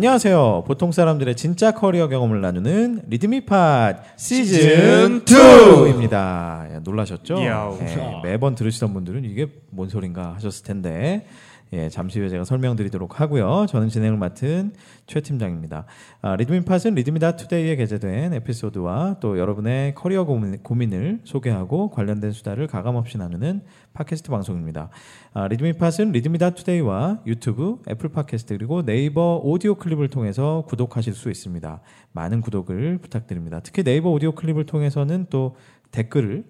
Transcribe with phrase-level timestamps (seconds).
[0.00, 0.64] 안녕하세요.
[0.66, 6.72] 보통 사람들의 진짜 커리어 경험을 나누는 리드미팟 시즌 2입니다.
[6.74, 7.36] 예, 놀라셨죠?
[7.82, 11.26] 예, 매번 들으시던 분들은 이게 뭔 소린가 하셨을 텐데
[11.72, 13.66] 예, 잠시 후에 제가 설명드리도록 하고요.
[13.68, 14.72] 저는 진행을 맡은
[15.06, 15.86] 최 팀장입니다.
[16.20, 23.18] 아, 리드미팟은 리드미다 투데이에 게재된 에피소드와 또 여러분의 커리어 고민, 을 소개하고 관련된 수다를 가감없이
[23.18, 24.90] 나누는 팟캐스트 방송입니다.
[25.32, 31.80] 아, 리드미팟은 리드미다 투데이와 유튜브, 애플 팟캐스트 그리고 네이버 오디오 클립을 통해서 구독하실 수 있습니다.
[32.12, 33.60] 많은 구독을 부탁드립니다.
[33.60, 35.54] 특히 네이버 오디오 클립을 통해서는 또
[35.92, 36.44] 댓글을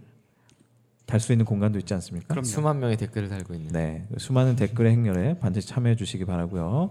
[1.10, 2.28] 달 수 있는 공간도 있지 않습니까?
[2.28, 3.72] 그럼 수만 명의 댓글을 달고 있는.
[3.72, 6.90] 네, 수많은 댓글의 행렬에 반드시 참여해 주시기 바라고요.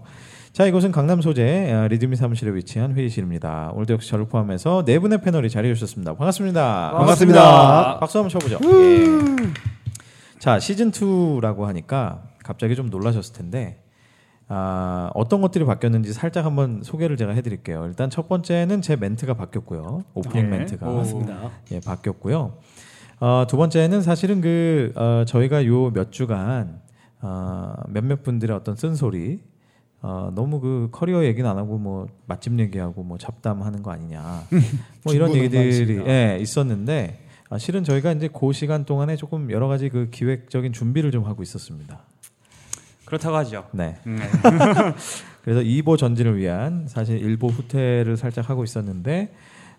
[0.52, 3.70] 자, 이곳은 강남 소재 아, 리드미 사무실에 위치한 회의실입니다.
[3.74, 6.14] 오늘도 역시 저를 포함해서 네 분의 패널이 자리해 주셨습니다.
[6.14, 6.90] 반갑습니다.
[6.92, 7.42] 반갑습니다.
[7.42, 7.98] 반갑습니다.
[8.00, 8.58] 박수 한번 쳐보죠.
[8.64, 9.52] 예.
[10.38, 13.82] 자, 시즌 2라고 하니까 갑자기 좀 놀라셨을 텐데
[14.48, 17.84] 아, 어떤 것들이 바뀌었는지 살짝 한번 소개를 제가 해드릴게요.
[17.86, 20.04] 일단 첫 번째는 제 멘트가 바뀌었고요.
[20.14, 20.58] 오프닝 네.
[20.58, 21.50] 멘트가 맞습니다.
[21.70, 22.58] 예, 바뀌었고요.
[23.20, 26.80] 어, 두 번째는 사실은 그 어, 저희가 요 몇 주간
[27.20, 29.40] 어, 몇몇 분들의 어떤 쓴소리
[30.02, 34.44] 어, 너무 그 커리어 얘기는 안 하고 뭐 맛집 얘기하고 뭐 잡담하는 거 아니냐
[35.04, 39.88] 뭐 이런 얘기들이 예, 있었는데 아, 실은 저희가 이제 그 시간 동안에 조금 여러 가지
[39.90, 42.00] 그 기획적인 준비를 좀 하고 있었습니다.
[43.04, 43.66] 그렇다고 하죠.
[43.72, 43.96] 네.
[44.06, 44.16] 음.
[45.42, 49.34] 그래서 2보 전진을 위한 사실 1보 후퇴를 살짝 하고 있었는데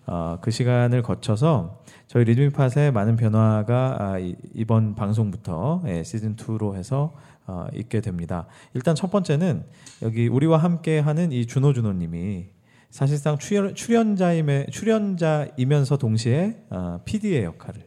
[0.06, 6.74] 어, 그 시간을 거쳐서 저희 리드미팟의 많은 변화가 아, 이, 이번 방송부터 예, 시즌 2로
[6.74, 7.14] 해서
[7.46, 8.46] 어, 있게 됩니다.
[8.74, 9.64] 일단 첫 번째는
[10.02, 12.46] 여기 우리와 함께 하는 이 준호 준호님이
[12.90, 17.86] 사실상 출연, 출연자임에 출연자이면서 동시에 어, PD의 역할을.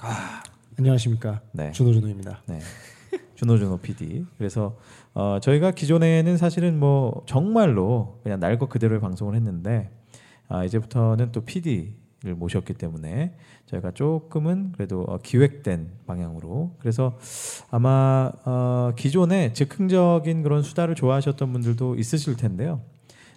[0.00, 0.42] 아,
[0.78, 1.40] 안녕하십니까.
[1.52, 1.72] 네.
[1.72, 2.42] 준호 준호입니다.
[2.48, 2.58] 네.
[3.36, 4.26] 준호 준호 PD.
[4.38, 4.76] 그래서
[5.14, 9.90] 어, 저희가 기존에는 사실은 뭐 정말로 그냥 날 것 그대로의 방송을 했는데
[10.48, 13.36] 아, 이제부터는 또 PD를 모셨기 때문에
[13.66, 17.18] 저희가 조금은 그래도 어, 기획된 방향으로 그래서
[17.70, 22.80] 아마 어, 기존에 즉흥적인 그런 수다를 좋아하셨던 분들도 있으실 텐데요.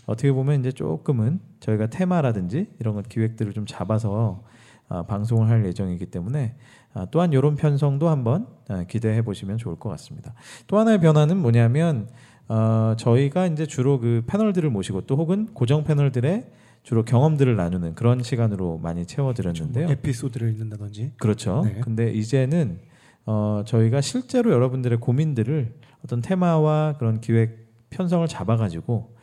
[0.05, 4.43] 어떻게 보면 이제 조금은 저희가 테마라든지 이런 것 기획들을 좀 잡아서
[4.87, 6.55] 어, 방송을 할 예정이기 때문에
[6.93, 10.33] 아, 또한 이런 편성도 한번 아, 기대해 보시면 좋을 것 같습니다.
[10.67, 12.07] 또 하나의 변화는 뭐냐면
[12.47, 16.45] 어, 저희가 이제 주로 그 패널들을 모시고 또 혹은 고정 패널들의
[16.85, 19.90] 주로 경험들을 나누는 그런 시간으로 많이 채워드렸는데요.
[19.90, 21.13] 에피소드를 읽는다든지.
[21.18, 21.63] 그렇죠.
[21.66, 21.79] 네.
[21.81, 22.79] 근데 이제는
[23.25, 25.73] 어, 저희가 실제로 여러분들의 고민들을
[26.03, 29.16] 어떤 테마와 그런 기획 편성을 잡아가지고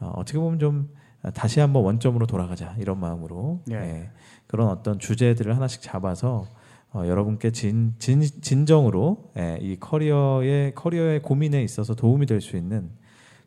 [0.00, 0.88] 어, 어떻게 보면 좀
[1.34, 3.76] 다시 한번 원점으로 돌아가자 이런 마음으로 예.
[3.76, 4.10] 예,
[4.48, 6.48] 그런 어떤 주제들을 하나씩 잡아서
[6.92, 12.90] 어, 여러분께 진, 진, 진정으로 예, 이 커리어의 커리어의 고민에 있어서 도움이 될 수 있는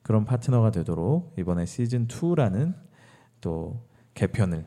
[0.03, 2.86] 그런 파트너가 되도록 이번에 시즌 2라는
[3.41, 3.81] 또
[4.13, 4.65] 개편을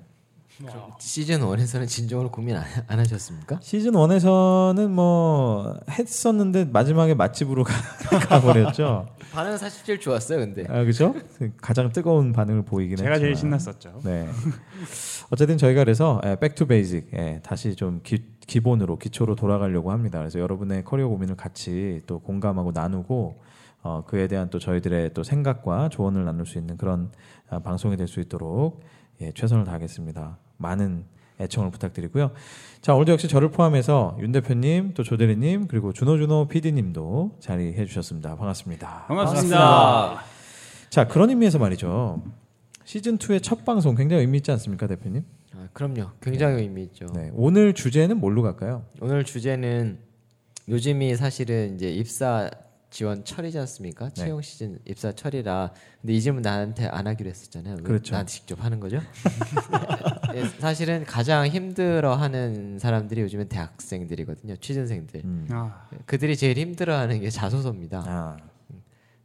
[0.98, 3.58] 시즌 1에서는 진정으로 고민 안, 안, 하셨습니까?
[3.62, 10.64] 시즌 1에서는 뭐 했었는데 마지막에 맛집으로 가, 버렸죠 반응은 사실 제일 좋았어요, 근데.
[10.69, 11.14] 아, 그렇죠?
[11.62, 13.20] 가장 뜨거운 반응을 보이긴 제가 했지만.
[13.20, 14.00] 제일 신났었죠.
[14.04, 14.28] 네.
[15.31, 20.19] 어쨌든 저희가 그래서 back to basic 예, 다시 좀 기, 기본으로 기초로 돌아가려고 합니다.
[20.19, 23.41] 그래서 여러분의 커리어 고민을 같이 또 공감하고 나누고
[23.83, 27.11] 어, 그에 대한 또 저희들의 또 생각과 조언을 나눌 수 있는 그런
[27.49, 28.81] 아, 방송이 될 수 있도록
[29.21, 30.39] 예, 최선을 다하겠습니다.
[30.59, 31.05] 많은
[31.41, 32.33] 애청을 부탁드리고요.
[32.83, 38.37] 자 오늘도 역시 저를 포함해서 윤 대표님, 또 조대리님 그리고 준호준호 PD님도 자리해 주셨습니다.
[38.37, 39.05] 반갑습니다.
[39.09, 39.59] 반갑습니다.
[39.59, 40.25] 반갑습니다.
[40.91, 42.23] 자 그런 의미에서 말이죠.
[42.85, 45.25] 시즌 2의 첫 방송 굉장히 의미 있지 않습니까, 대표님?
[45.55, 46.11] 아, 그럼요.
[46.21, 46.62] 굉장히 네.
[46.62, 47.07] 의미 있죠.
[47.15, 47.31] 네.
[47.35, 48.85] 오늘 주제는 뭘로 갈까요?
[49.01, 49.99] 오늘 주제는
[50.69, 52.51] 요즘이 사실은 이제 입사
[52.91, 54.09] 지원 철이지 않습니까?
[54.09, 54.15] 네.
[54.15, 55.71] 채용 시즌 입사 철이라
[56.01, 57.77] 근데 이 질문 나한테 안 하기로 했었잖아요.
[57.84, 58.12] 그렇죠.
[58.12, 58.99] 나한테 직접 하는 거죠.
[60.32, 64.56] 네, 사실은 가장 힘들어하는 사람들이 요즘은 대학생들이거든요.
[64.56, 65.23] 취준생들.
[65.25, 65.47] 음.
[65.50, 65.88] 아.
[66.06, 68.03] 그들이 제일 힘들어하는 게 자소서입니다.
[68.06, 68.37] 아.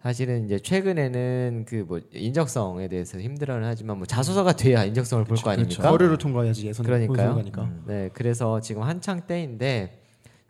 [0.01, 5.49] 사실은 이제 최근에는 그 뭐 인적성에 대해서 힘들어는 하지만 뭐 자소서가 돼야 인적성을 볼 거
[5.49, 5.77] 아닙니까?
[5.77, 5.81] 그렇죠.
[5.81, 7.39] 서류를 통과해야지 예선 그러니까요.
[7.39, 7.83] 음.
[7.87, 10.03] 네, 그래서 지금 한창 때인데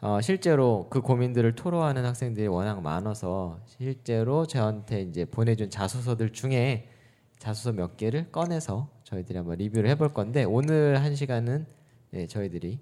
[0.06, 6.88] 어, 실제로 그 고민들을 토로하는 학생들이 워낙 많아서 실제로 저한테 이제 보내준 자소서들 중에
[7.40, 11.66] 자소서 몇 개를 꺼내서 저희들이 한번 리뷰를 해볼 건데 오늘 한 시간은
[12.12, 12.78] 네, 저희들이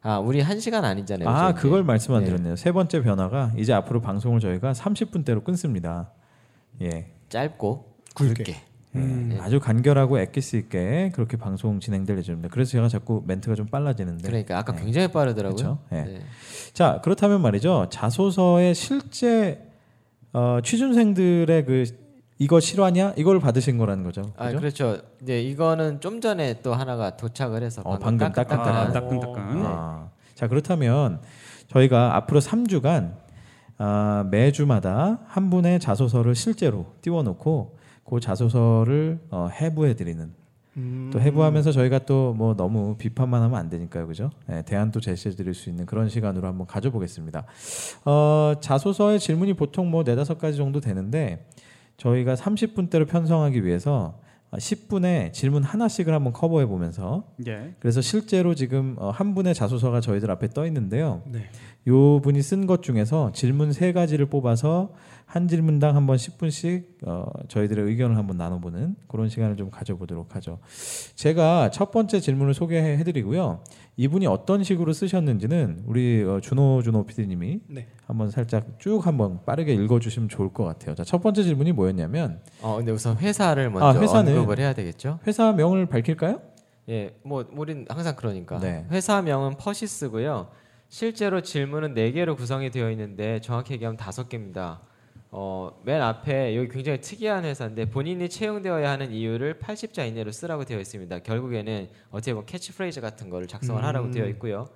[0.00, 1.28] 아 우리 한 시간 아니잖아요.
[1.28, 2.30] 아 그걸 말씀 안 네.
[2.30, 2.56] 드렸네요.
[2.56, 6.10] 세 번째 변화가 이제 앞으로 방송을 저희가 30분대로 끊습니다.
[6.80, 7.12] 예.
[7.28, 8.56] 짧고 굵게.
[8.96, 9.28] 음.
[9.30, 9.38] 네.
[9.40, 12.52] 아주 간결하고 엑기스 있게 그렇게 방송 진행될 예정입니다.
[12.52, 14.26] 그래서 제가 자꾸 멘트가 좀 빨라지는데.
[14.28, 14.82] 그러니까 아까 네.
[14.82, 15.56] 굉장히 빠르더라고요.
[15.56, 15.78] 그렇죠?
[15.90, 16.20] 네.
[16.72, 17.88] 자 그렇다면 말이죠.
[17.90, 19.66] 자소서의 실제
[20.32, 21.84] 어, 취준생들의 그
[22.38, 23.14] 이거 실화냐?
[23.16, 24.22] 이걸 받으신 거라는 거죠.
[24.36, 24.98] 아, 그렇죠.
[25.20, 28.76] 네, 이거는 좀 전에 또 하나가 도착을 해서 어, 방금 따끈따끈한.
[28.76, 29.62] 아, 따끈따끈.
[29.64, 31.20] 아, 자 그렇다면
[31.68, 33.14] 저희가 앞으로 3주간
[33.78, 37.76] 아, 매주마다 한 분의 자소서를 실제로 띄워놓고
[38.08, 40.32] 그 자소서를 어, 해부해 드리는
[40.76, 41.10] 음.
[41.12, 44.30] 또 해부하면서 저희가 또 뭐 너무 비판만 하면 안 되니까요, 그죠?
[44.46, 47.44] 네, 대안도 제시해 드릴 수 있는 그런 시간으로 한번 가져보겠습니다.
[48.04, 51.46] 어, 자소서의 질문이 보통 뭐 네다섯 가지 정도 되는데
[51.96, 54.18] 저희가 30분대로 편성하기 위해서
[54.52, 57.74] 10분에 질문 하나씩을 한번 커버해 보면서 예.
[57.80, 61.22] 그래서 실제로 지금 어, 한 분의 자소서가 저희들 앞에 떠 있는데요.
[61.26, 61.48] 네.
[61.88, 64.92] 요 분이 쓴 것 중에서 질문 세 가지를 뽑아서
[65.24, 70.58] 한 질문당 한 번 10분씩 어, 저희들의 의견을 한번 나눠보는 그런 시간을 좀 가져보도록 하죠.
[71.14, 73.62] 제가 첫 번째 질문을 소개해드리고요.
[73.96, 77.86] 이분이 어떤 식으로 쓰셨는지는 우리 어, 준호 준호 PD님이 네.
[78.06, 80.94] 한번 살짝 쭉 한번 빠르게 읽어주시면 좋을 것 같아요.
[80.94, 85.18] 자, 첫 번째 질문이 뭐였냐면, 어, 근데 우선 회사를 먼저 아, 회사는 언급을 해야 되겠죠?
[85.26, 86.40] 회사명을 밝힐까요?
[86.88, 88.86] 예, 뭐 우린 항상 그러니까 네.
[88.90, 90.48] 회사명은 퍼시스고요.
[90.88, 94.78] 실제로 질문은 4개로 구성이 되어 있는데 정확히 얘기하면 5개입니다.
[95.30, 100.78] 어, 맨 앞에 여기 굉장히 특이한 회사인데 본인이 채용되어야 하는 이유를 80자 이내로 쓰라고 되어
[100.78, 101.18] 있습니다.
[101.18, 104.30] 결국에는 어떻게 보면 캐치프레이즈 같은 거를 작성을 하라고 되어 음.
[104.30, 104.68] 있고요.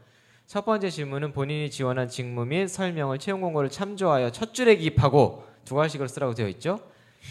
[0.46, 5.76] 첫 번째 질문은 본인이 지원한 직무 및 설명을 채용 공고를 참조하여 첫 줄에 기입하고 두
[5.76, 6.80] 가지씩으로 쓰라고 되어 있죠.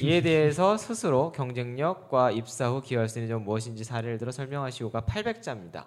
[0.01, 5.83] 이에 대해서 스스로 경쟁력과 입사 후 기여할 수 있는 점 무엇인지 사례를 들어 설명하시오가 800자입니다.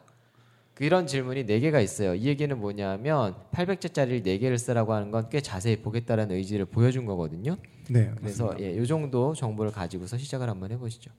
[0.82, 2.14] 이런 질문이 4개가 있어요.
[2.14, 7.56] 이 얘기는 뭐냐면 800자짜리를 4개를 쓰라고 하는 건 꽤 자세히 보겠다는 의지를 보여준 거거든요.
[7.88, 8.11] 네.
[8.19, 11.12] 그래서 예, 이 정도 정보를 가지고서 시작을 한번 해 보시죠.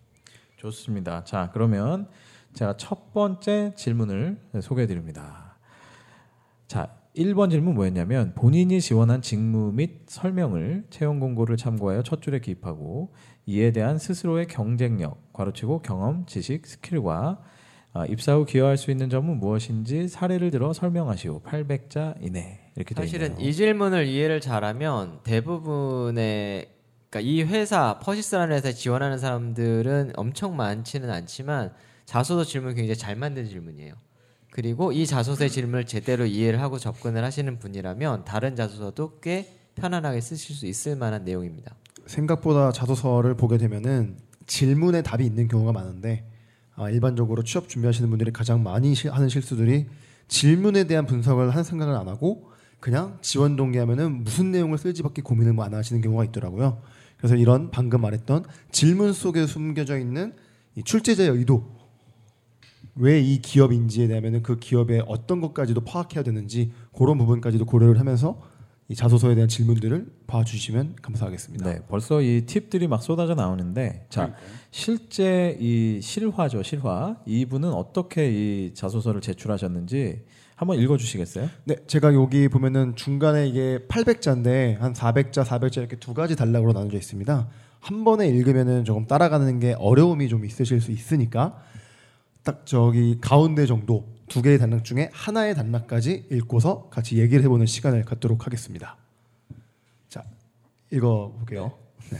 [0.58, 1.24] 좋습니다.
[1.24, 2.10] 자, 그러면
[2.54, 5.56] 제가 첫 번째 질문을 소개해 드립니다.
[6.68, 13.14] 자, 1번 질문 뭐였냐면 본인이 지원한 직무 및 설명을 채용 공고를 참고하여 첫 줄에 기입하고
[13.46, 17.42] 이에 대한 스스로의 경쟁력, 괄호치고 경험, 지식, skill과
[17.96, 21.42] 아, 입사 후 기여할 수 있는 점은 무엇인지 사례를 들어 설명하시오.
[21.42, 26.70] 800자 이내 이렇게 사실은 이 질문을 이해를 잘하면 대부분의
[27.10, 31.72] 그러니까 이 회사 퍼시스라는 회사에 지원하는 사람들은 엄청 많지는 않지만
[32.06, 33.94] 자소서 질문 굉장히 잘 만든 질문이에요.
[34.50, 40.56] 그리고 이 자소서의 질문을 제대로 이해를 하고 접근을 하시는 분이라면 다른 자소서도 꽤 편안하게 쓰실
[40.56, 41.76] 수 있을 만한 내용입니다.
[42.08, 44.18] 생각보다 자소서를 보게 되면은
[44.48, 46.26] 질문에 답이 있는 경우가 많은데
[46.76, 49.88] 아, 일반적으로 취업 준비하시는 분들이 가장 많이 시, 하는 실수들이
[50.28, 55.74] 질문에 대한 분석을 하는 생각을 안 하고 그냥 지원 동기하면은 무슨 내용을 쓸지밖에 고민을 안
[55.74, 56.82] 하시는 경우가 있더라고요.
[57.18, 60.34] 그래서 이런 방금 말했던 질문 속에 숨겨져 있는
[60.76, 61.84] 이 출제자의 의도
[62.96, 68.40] 왜 이 기업인지에 대하면은 그 기업의 어떤 것까지도 파악해야 되는지 그런 부분까지도 고려를 하면서
[68.90, 71.66] 이 자소서에 대한 질문들을 봐주시면 감사하겠습니다.
[71.66, 74.46] 네, 벌써 이 팁들이 막 쏟아져 나오는데 자 그러니까요.
[74.72, 80.24] 실제 이 실화죠 실화 이분은 어떻게 이 자소서를 제출하셨는지
[80.56, 81.50] 한번 읽어주시겠어요?
[81.66, 86.98] 네, 제가 여기 보면은 중간에 이게 800자인데 한 400자, 400자 이렇게 두 가지 단락으로 나눠져
[86.98, 87.50] 있습니다.
[87.80, 91.62] 한 번에 읽으면은 조금 따라가는 게 어려움이 좀 있으실 수 있으니까
[92.44, 98.04] 딱 저기 가운데 정도 두 개의 단락 중에 하나의 단락까지 읽고서 같이 얘기를 해보는 시간을
[98.04, 98.98] 갖도록 하겠습니다.
[100.10, 100.24] 자,
[100.90, 101.72] 읽어볼게요.
[102.10, 102.18] 네.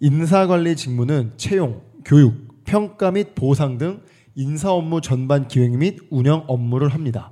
[0.00, 4.02] 인사관리 직무는 채용, 교육, 평가 및 보상 등
[4.34, 7.30] 인사 업무 전반 기획 및 운영 업무를 합니다.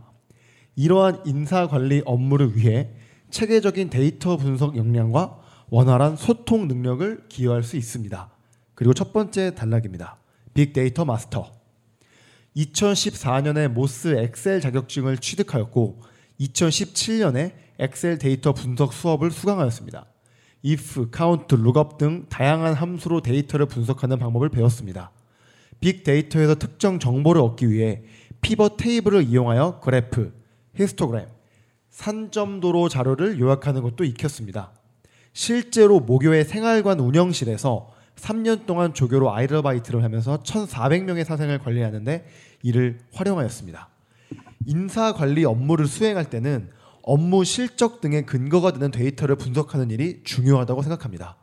[0.77, 2.91] 이러한 인사관리 업무를 위해
[3.31, 5.41] 체계적인 데이터 분석 역량과
[5.71, 8.31] 원활한 소통 능력을 기여할 수 있습니다.
[8.75, 10.19] 그리고 첫 번째 단락입니다.
[10.53, 11.62] 빅데이터 마스터.
[12.57, 16.01] 2014년에 MOS 엑셀 자격증을 취득하였고
[16.41, 20.07] 2017년에 엑셀 데이터 분석 수업을 수강하였습니다.
[20.65, 25.11] if, count, lookup 등 다양한 함수로 데이터를 분석하는 방법을 배웠습니다.
[25.81, 28.03] 빅데이터에서 특정 정보를 얻기 위해
[28.41, 30.33] pivot table을 이용하여 그래프,
[30.75, 31.27] 히스토그램,
[31.91, 34.73] 산점도로 자료를 요약하는 것도 익혔습니다.
[35.33, 42.27] 실제로 모교의 생활관 운영실에서 3년 동안 조교로 아르바이트를 하면서 1,400명의 사생을 관리하는데
[42.63, 43.89] 이를 활용하였습니다.
[44.67, 46.71] 인사 관리 업무를 수행할 때는
[47.03, 51.37] 업무 실적 등의 근거가 되는 데이터를 분석하는 일이 중요하다고 생각합니다.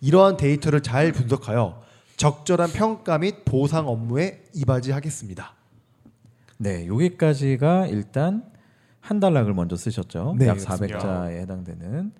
[0.00, 1.82] 이러한 데이터를 잘 분석하여
[2.16, 5.54] 적절한 평가 및 보상 업무에 이바지하겠습니다.
[6.58, 8.44] 네, 여기까지가 일단
[9.00, 10.36] 한 단락을 먼저 쓰셨죠.
[10.38, 12.12] 네, 약 400자에 해당되는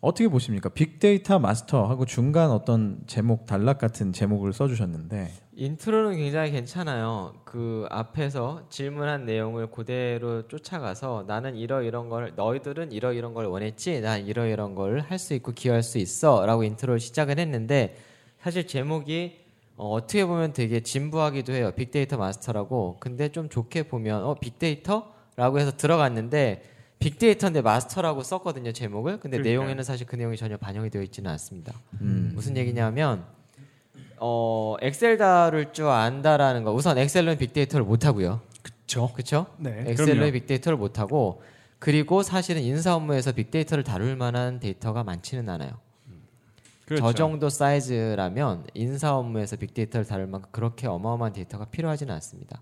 [0.00, 0.68] 어떻게 보십니까?
[0.68, 7.34] 빅데이터 마스터하고 중간 어떤 제목 단락 같은 제목을 써주셨는데 intro는 굉장히 괜찮아요.
[7.44, 14.00] 그 앞에서 질문한 내용을 그대로 쫓아가서 나는 이러 이런 걸 너희들은 이러 이런 걸 원했지.
[14.00, 17.96] 난 이러 이런 걸 할 수 있고 기여할 수 있어라고 intro를 시작을 했는데
[18.40, 19.40] 사실 제목이
[19.76, 21.72] 어, 어떻게 보면 되게 진부하기도 해요.
[21.74, 22.98] 빅데이터 마스터라고.
[23.00, 26.62] 근데 좀 좋게 보면 어 빅데이터라고 해서 들어갔는데
[26.98, 29.20] 빅데이터인데 마스터라고 썼거든요 제목을.
[29.20, 29.60] 근데 그러니까요.
[29.60, 31.72] 내용에는 사실 그 내용이 전혀 반영이 되어 있지는 않습니다.
[32.00, 32.32] 음.
[32.34, 33.24] 무슨 얘기냐면
[34.18, 36.72] 어 엑셀 다룰 줄 안다라는 거.
[36.72, 38.40] 우선 엑셀로는 빅데이터를 못 하고요.
[38.62, 39.12] 그렇죠.
[39.12, 39.46] 그렇죠?
[39.58, 39.84] 네.
[39.86, 40.32] 엑셀로는 그럼요.
[40.32, 41.42] 빅데이터를 못 하고
[41.78, 45.70] 그리고 사실은 인사 업무에서 빅데이터를 다룰 만한 데이터가 많지는 않아요.
[46.84, 47.02] 그렇죠.
[47.04, 52.60] 저 정도 사이즈라면 인사 업무에서 빅데이터를 다룰 만큼 그렇게 어마어마한 데이터가 필요하지는 않습니다.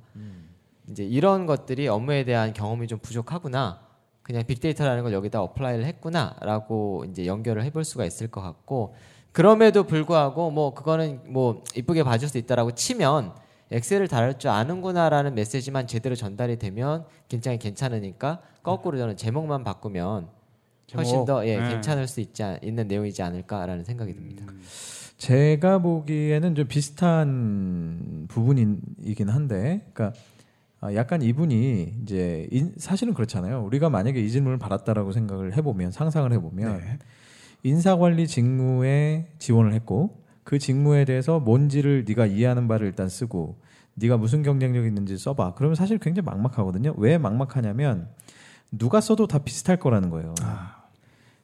[0.91, 3.86] 이제 이런 것들이 업무에 대한 경험이 좀 부족하구나.
[4.27, 8.97] 그냥 빅데이터라는 걸 여기다 apply를 했구나라고 이제 연결을 해볼 수가 있을 것 같고
[9.31, 13.35] 그럼에도 불구하고 뭐 그거는 뭐 이쁘게 봐줄 수 있다라고 치면
[13.71, 20.27] 엑셀을 다룰 줄 아는구나라는 메시지만 제대로 전달이 되면 굉장히 괜찮으니까 거꾸로 저는 제목만 바꾸면
[20.97, 21.25] 훨씬.
[21.25, 21.69] 더 예, 네.
[21.69, 24.45] 괜찮을 수 있지 않, 있는 내용이지 않을까라는 생각이 듭니다.
[25.19, 30.36] 제가 보기에는 좀 비슷한 부분이긴 한데, 그러니까 아,
[30.95, 33.63] 약간 이분이 이제 인- 사실은 그렇잖아요.
[33.65, 36.99] 우리가 만약에 이 질문을 받았다라고 생각을 해보면 상상을 해보면 네.
[37.63, 43.57] 인사관리 직무에 지원을 했고 그 직무에 대해서 뭔지를 네가 이해하는 바를 일단 쓰고
[43.95, 45.55] 네가 무슨 경쟁력이 있는지 써봐.
[45.55, 46.95] 그러면 사실 굉장히 막막하거든요.
[46.99, 48.09] 왜 막막하냐면
[48.71, 50.35] 누가 써도 다 비슷할 거라는 거예요.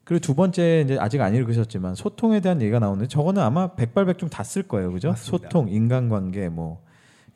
[0.04, 4.42] 그리고 두 번째 이제 아직 안 읽으셨지만 소통에 대한 얘기가 나오는데 저거는 아마 백발백중 다
[4.44, 5.08] 쓸 거예요, 그죠?
[5.08, 5.48] 맞습니다.
[5.48, 6.82] 소통, 인간관계 뭐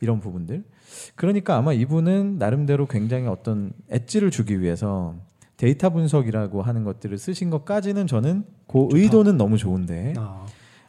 [0.01, 0.65] 이런 부분들.
[1.15, 5.15] 그러니까 아마 이분은 나름대로 굉장히 어떤 엣지를 주기 위해서
[5.57, 10.45] 데이터 분석이라고 하는 것들을 쓰신 것까지는 저는 그 의도는 너무 좋은데 아,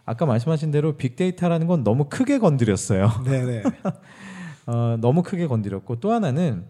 [0.05, 3.09] 아까 말씀하신 대로 빅데이터라는 건 너무 크게 건드렸어요.
[3.25, 3.63] 네네.
[4.67, 6.65] 어, 너무 크게 건드렸고 또 하나는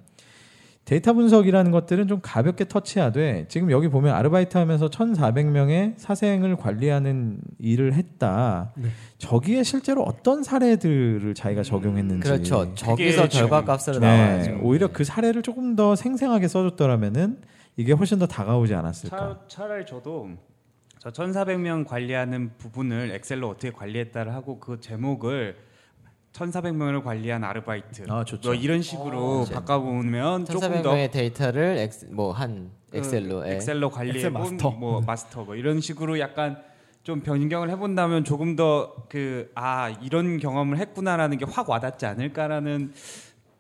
[0.87, 7.93] 데이터 분석이라는 것들은 좀 가볍게 터치하되 지금 여기 보면 아르바이트 하면서 1,400명의 사생을 관리하는 일을
[7.93, 8.71] 했다.
[8.77, 8.87] 네.
[9.17, 12.73] 저기에 실제로 어떤 사례들을 자기가 적용했는지 그렇죠.
[12.75, 14.59] 저기서 결과값으로 네, 나와야죠.
[14.63, 17.41] 오히려 그 사례를 조금 더 생생하게 써줬더라면은
[17.75, 19.17] 이게 훨씬 더 다가오지 않았을까.
[19.17, 20.29] 차, 차라리 저도
[20.99, 25.66] 저 1,400명 관리하는 부분을 엑셀로 어떻게 관리했다를 하고 그 제목을
[26.37, 28.49] 1,400명을 관리한 아르바이트 아, 좋죠.
[28.49, 29.53] 뭐 이런 식으로 네.
[29.55, 33.55] 바꿔보면 조금 더 1,400명의 데이터를 뭐한 그 엑셀로 예.
[33.55, 34.71] 엑셀로 관리해 본 마스터.
[34.71, 36.57] 뭐 마스터 뭐 이런 식으로 약간
[37.03, 42.91] 좀 변경을 해본다면 조금 더 그 아 이런 경험을 했구나라는 게 확 와닿지 않을까라는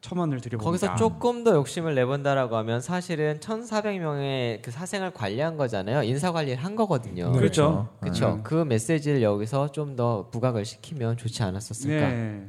[0.01, 0.63] 첨언을 드려봅니다.
[0.65, 6.03] 거기서 조금 더 욕심을 내본다라고 하면 사실은 1,400명의 그 사생을 관리한 거잖아요.
[6.03, 7.31] 인사 관리를 한 거거든요.
[7.31, 7.37] 네.
[7.39, 7.89] 그렇죠.
[7.99, 8.33] 그렇죠.
[8.35, 8.43] 음.
[8.43, 12.07] 그 메시지를 여기서 좀 더 부각을 시키면 좋지 않았었을까.
[12.09, 12.45] 네.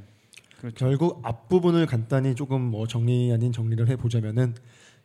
[0.58, 0.76] 그렇죠.
[0.76, 4.54] 결국 앞부분을 간단히 조금 뭐 정리 아닌 정리를 해보자면은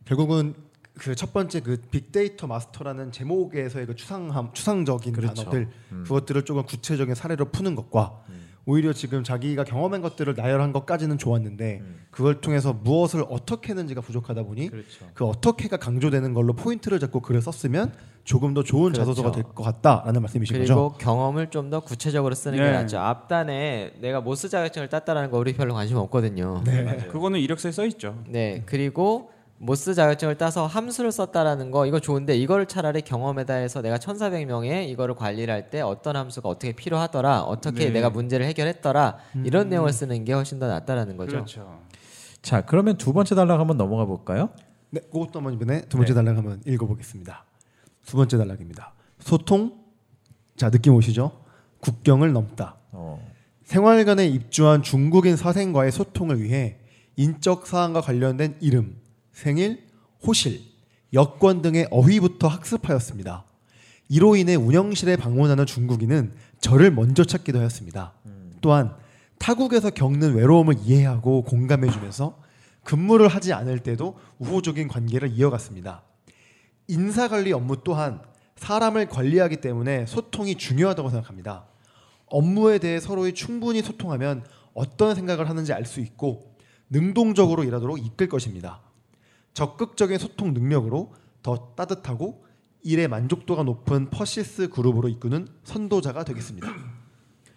[0.06, 0.54] 결국은
[0.98, 5.34] 그 첫 번째 그 빅데이터 마스터라는 제목에서의 그 추상함 추상적인 그렇죠.
[5.34, 8.24] 단어들 그것들을 조금 구체적인 사례로 푸는 것과
[8.65, 14.70] 오히려 지금 자기가 경험한 것들을 나열한 것까지는 좋았는데 그걸 통해서 무엇을 어떻게 했는지가 부족하다 보니
[14.70, 15.05] 그렇죠.
[15.13, 17.91] 그 어떻게가 강조되는 걸로 포인트를 잡고 글을 썼으면
[18.24, 19.01] 조금 더 좋은 그렇죠.
[19.01, 20.74] 자소서가 될 것 같다라는 말씀이신 거죠.
[20.75, 22.72] 그리고 경험을 좀 더 구체적으로 쓰는 게 네.
[22.72, 23.00] 낫죠.
[23.00, 26.62] 앞단에 내가 MOS 자격증을 땄다라는 거 우리 별로 관심 없거든요.
[26.65, 27.08] 네.
[27.10, 28.24] 그거는 이력서에 써 있죠.
[28.29, 29.32] 네, 그리고
[29.63, 35.15] MOS 자격증을 따서 함수를 썼다라는 거 이거 좋은데 이거를 차라리 경험에다 해서 내가 1,400명의 이거를
[35.15, 37.91] 관리를 할 때 어떤 함수가 어떻게 필요하더라, 어떻게 네.
[37.91, 41.32] 내가 문제를 해결했더라 이런 내용을 쓰는 게 훨씬 더 낫다라는 거죠.
[41.38, 41.79] 그렇죠.
[42.41, 44.50] 자, 그러면 두 번째 단락 한번 넘어가 볼까요?
[44.89, 46.15] 네, 그것도 한번 이번에 두 번째 네.
[46.15, 47.46] 단락 한번 읽어보겠습니다.
[48.05, 48.93] 두 번째 단락입니다.
[49.20, 49.82] 소통.
[50.58, 51.32] 자 느낌 오시죠?
[51.79, 52.75] 국경을 넘다.
[52.91, 53.25] 어.
[53.63, 56.77] 생활관에 입주한 중국인 사생과의 소통을 위해
[57.15, 58.98] 인적 사항과 관련된 이름,
[59.34, 59.84] 생일,
[60.25, 60.62] 호실,
[61.13, 63.44] 여권 등의 어휘부터 학습하였습니다.
[64.10, 68.13] 이로 인해 운영실에 방문하는 중국인은 저를 먼저 찾기도 하였습니다.
[68.62, 68.96] 또한
[69.40, 72.42] 타국에서 겪는 외로움을 이해하고 공감해주면서
[72.84, 76.04] 근무를 하지 않을 때도 우호적인 관계를 이어갔습니다.
[76.88, 78.22] 인사관리 업무 또한
[78.56, 81.66] 사람을 관리하기 때문에 소통이 중요하다고 생각합니다.
[82.28, 86.56] 업무에 대해 서로의 충분히 소통하면 어떤 생각을 하는지 알 수 있고
[86.90, 88.80] 능동적으로 일하도록 이끌 것입니다.
[89.54, 92.44] 적극적인 소통 능력으로 더 따뜻하고
[92.84, 96.68] 일의 만족도가 높은 퍼시스 그룹으로 이끄는 선도자가 되겠습니다.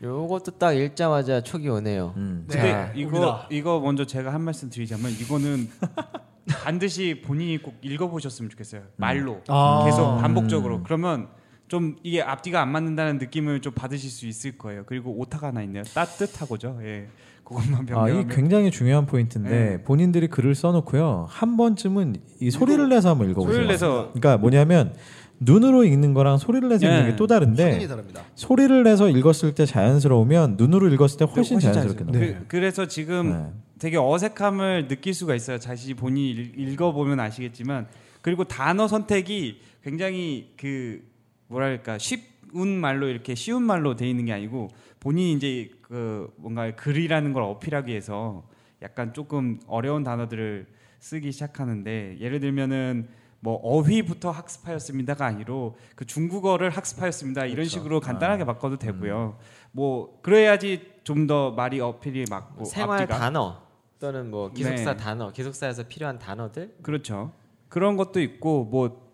[0.03, 2.13] 요것도 딱 읽자마자 촉이 오네요.
[2.17, 2.47] 음.
[2.49, 3.49] 자, 근데 이거 옵니다.
[3.51, 5.71] 이거 먼저 제가 한 말씀 드리자면 이거는
[6.63, 8.83] 반드시 본인이 꼭 읽어보셨으면 좋겠어요.
[8.97, 9.85] 말로 아.
[9.87, 10.83] 계속 반복적으로.
[10.83, 11.29] 그러면
[11.69, 14.85] 좀 이게 앞뒤가 안 맞는다는 느낌을 좀 받으실 수 있을 거예요.
[14.87, 15.83] 그리고 오타가 하나 있네요.
[15.83, 16.79] 따뜻하고죠.
[16.83, 17.09] 예.
[17.47, 19.83] 그것만 아, 이 굉장히 중요한 포인트인데 네.
[19.85, 23.53] 본인들이 글을 써놓고요 한 번쯤은 이 소리를 내서 한번 읽어보세요.
[23.55, 24.95] 소리를 내서 그러니까 뭐냐면
[25.39, 27.11] 눈으로 읽는 거랑 소리를 내서 읽는 네.
[27.11, 27.87] 게또 다른데.
[28.35, 32.05] 소리를 내서 읽었을 때 자연스러우면 눈으로 읽었을 때 훨씬, 훨씬 자연스럽게.
[32.05, 32.35] 나와요.
[32.41, 33.47] 그, 그래서 지금 네.
[33.79, 35.59] 되게 어색함을 느낄 수가 있어요.
[35.59, 37.87] 자신이 본인이 읽- 읽어보면 아시겠지만
[38.23, 41.01] 그리고 단어 선택이 굉장히 그
[41.49, 44.69] 뭐랄까 쉽 운 말로 이렇게 쉬운 말로 돼 있는 게 아니고
[45.01, 48.49] 본인이 이제 그 뭔가 글이라는 걸 어필하기 위해서
[48.83, 50.67] 약간 조금 어려운 단어들을
[50.99, 53.09] 쓰기 시작하는데 예를 들면은
[53.41, 57.71] 뭐 어휘부터 학습하였습니다가 아니로 그 중국어를 학습하였습니다 이런 그렇죠.
[57.71, 58.47] 식으로 간단하게 아.
[58.47, 59.39] 바꿔도 되고요.
[59.73, 63.19] 뭐 그래야지 좀 더 말이 어필이 맞고 생활 앞뒤가.
[63.19, 63.63] 단어
[64.01, 64.97] 또는 뭐 기숙사 네.
[64.97, 67.33] 단어, 기숙사에서 필요한 단어들 그렇죠.
[67.69, 69.06] 그런 것도 있고 뭐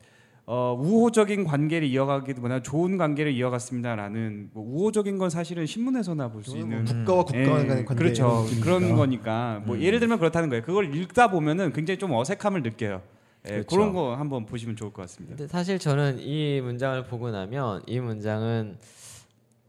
[0.45, 6.85] 어, 우호적인 관계를 이어가기보다 좋은 관계를 이어갔습니다라는 뭐 우호적인 건 사실은 신문에서나 볼 수 있는
[6.85, 8.45] 국가와 국가 간의 예, 관계 그렇죠.
[8.61, 9.81] 그런 거니까 뭐 음.
[9.83, 10.63] 예를 들면 그렇다는 거예요.
[10.65, 13.03] 그걸 읽다 보면은 굉장히 좀 어색함을 느껴요.
[13.47, 13.67] 예, 그렇죠.
[13.69, 15.37] 그런 거 한번 보시면 좋을 것 같습니다.
[15.37, 18.79] 근데 사실 저는 이 문장을 보고 나면 이 문장은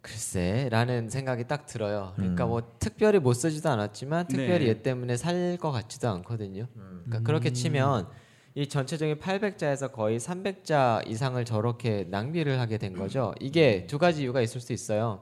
[0.01, 2.11] 글쎄라는 생각이 딱 들어요.
[2.15, 2.49] 그러니까 음.
[2.49, 4.71] 뭐 특별히 못 쓰지도 않았지만 특별히 네.
[4.71, 6.67] 얘 때문에 살 것 같지도 않거든요.
[6.75, 7.03] 음.
[7.05, 8.07] 그러니까 그렇게 치면
[8.55, 13.33] 이 전체적인 800자에서 거의 300자 이상을 저렇게 낭비를 하게 된 거죠.
[13.39, 15.21] 이게 두 가지 이유가 있을 수 있어요.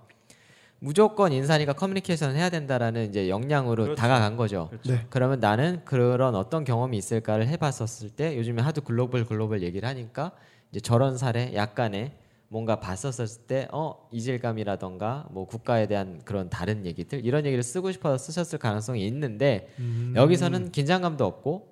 [0.80, 4.02] 무조건 인산이가 커뮤니케이션을 해야 된다라는 이제 역량으로 그렇죠.
[4.02, 4.70] 다가간 거죠.
[4.86, 5.06] 네.
[5.10, 10.32] 그러면 나는 그런 어떤 경험이 있을까를 해봤었을 때 요즘에 하도 글로벌 글로벌 얘기를 하니까
[10.72, 12.14] 이제 저런 사례 약간의
[12.50, 18.18] 뭔가 봤었을 때 어 이질감이라던가 뭐 국가에 대한 그런 다른 얘기들 이런 얘기를 쓰고 싶어서
[18.18, 20.14] 쓰셨을 가능성이 있는데 음.
[20.18, 21.71] 여기서는 긴장감도 없고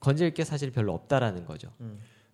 [0.00, 1.68] 건질 게 사실 별로 없다라는 거죠.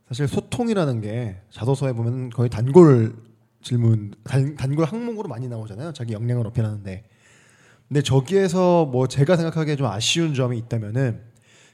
[0.08, 3.16] 사실 소통이라는 게 자소서에 보면 거의 단골
[3.60, 5.92] 질문, 단, 단골 항목으로 많이 나오잖아요.
[5.92, 7.04] 자기 역량을 어필하는데.
[7.88, 11.20] 근데 저기에서 뭐 제가 생각하기에 좀 아쉬운 점이 있다면은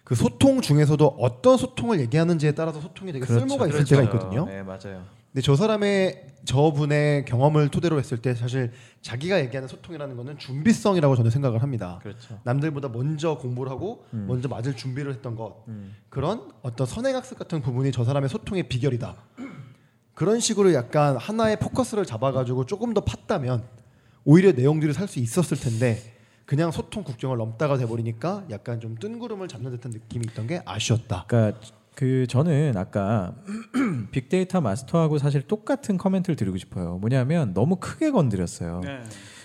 [0.04, 4.46] 그 소통 중에서도 어떤 소통을 얘기하는지에 따라서 소통이 되게 쓸모가 있을 때가 있거든요.
[4.46, 5.04] 네, 맞아요.
[5.32, 11.30] 근데 저 사람의 저분의 경험을 토대로 했을 때 사실 자기가 얘기하는 소통이라는 거는 준비성이라고 저는
[11.30, 12.00] 생각을 합니다.
[12.02, 12.38] 그렇죠.
[12.44, 14.26] 남들보다 먼저 공부를 하고 음.
[14.28, 15.96] 먼저 맞을 준비를 했던 것 음.
[16.10, 19.16] 그런 어떤 선행학습 같은 부분이 저 사람의 소통의 비결이다.
[20.14, 23.62] 그런 식으로 약간 하나의 포커스를 잡아가지고 조금 더 팠다면
[24.24, 25.98] 오히려 내용들을 살 수 있었을 텐데
[26.44, 31.24] 그냥 소통 국경을 넘다가 돼버리니까 약간 좀 뜬구름을 잡는 듯한 느낌이 있던 게 아쉬웠다.
[31.26, 31.58] 그러니까
[31.94, 33.34] 그 저는 아까
[34.12, 36.96] 빅데이터 마스터하고 사실 똑같은 커멘트를 드리고 싶어요.
[36.98, 38.80] 뭐냐면 너무 크게 건드렸어요.
[38.84, 39.00] 네.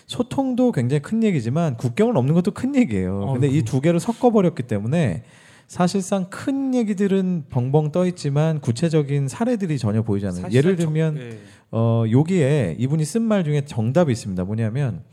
[0.05, 3.23] 소통도 굉장히 큰 얘기지만 국경을 넘는 것도 큰 얘기예요.
[3.23, 5.23] 어, 근데 이 두 개를 섞어 버렸기 때문에
[5.67, 10.47] 사실상 큰 얘기들은 벙벙 떠 있지만 구체적인 사례들이 전혀 보이지 않아요.
[10.53, 11.39] 예를 저- 들면 예.
[11.71, 14.45] 어 여기에 이분이 쓴 말 중에 정답이 있습니다.
[14.45, 15.03] 뭐냐면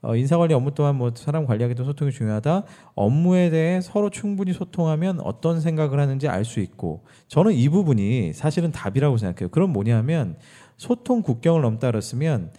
[0.00, 2.62] 어, 인사관리 업무 또한 뭐 사람 관리하기도 소통이 중요하다.
[2.94, 8.70] 업무에 대해 서로 충분히 소통하면 어떤 생각을 하는지 알 수 있고 저는 이 부분이 사실은
[8.72, 9.48] 답이라고 생각해요.
[9.50, 10.36] 그럼 뭐냐면
[10.76, 12.52] 소통 국경을 넘다 그랬으면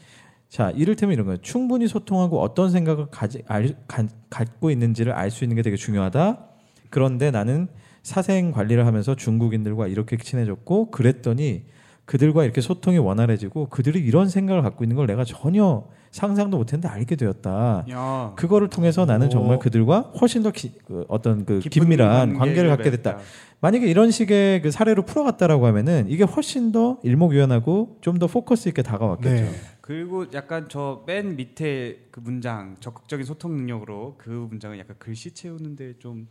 [0.49, 1.37] 자 이를테면 이런 거예요.
[1.41, 6.45] 충분히 소통하고 어떤 생각을 가지 알, 가, 갖고 있는지를 알 수 있는 게 되게 중요하다.
[6.89, 7.67] 그런데 나는
[8.03, 11.63] 사생 관리를 하면서 중국인들과 이렇게 친해졌고 그랬더니
[12.09, 17.15] 그들과 이렇게 소통이 원활해지고 그들이 이런 생각을 갖고 있는 걸 내가 전혀 상상도 못했는데 알게
[17.15, 17.85] 되었다.
[17.91, 18.33] 야.
[18.35, 19.29] 그거를 통해서 나는 오.
[19.29, 22.89] 정말 그들과 훨씬 더 기, 그 어떤 그 긴밀한 관계를 갖게.
[22.89, 23.19] 됐다.
[23.61, 28.81] 만약에 이런 식의 그 사례로 풀어갔다라고 하면은 이게 훨씬 더 일목요연하고 좀 더 포커스 있게
[28.81, 29.29] 다가왔겠죠.
[29.29, 29.51] 네.
[29.81, 35.99] 그리고 약간 저 맨 밑에 그 문장 적극적인 소통 능력으로 그 문장은 약간 글씨 채우는데
[35.99, 36.27] 좀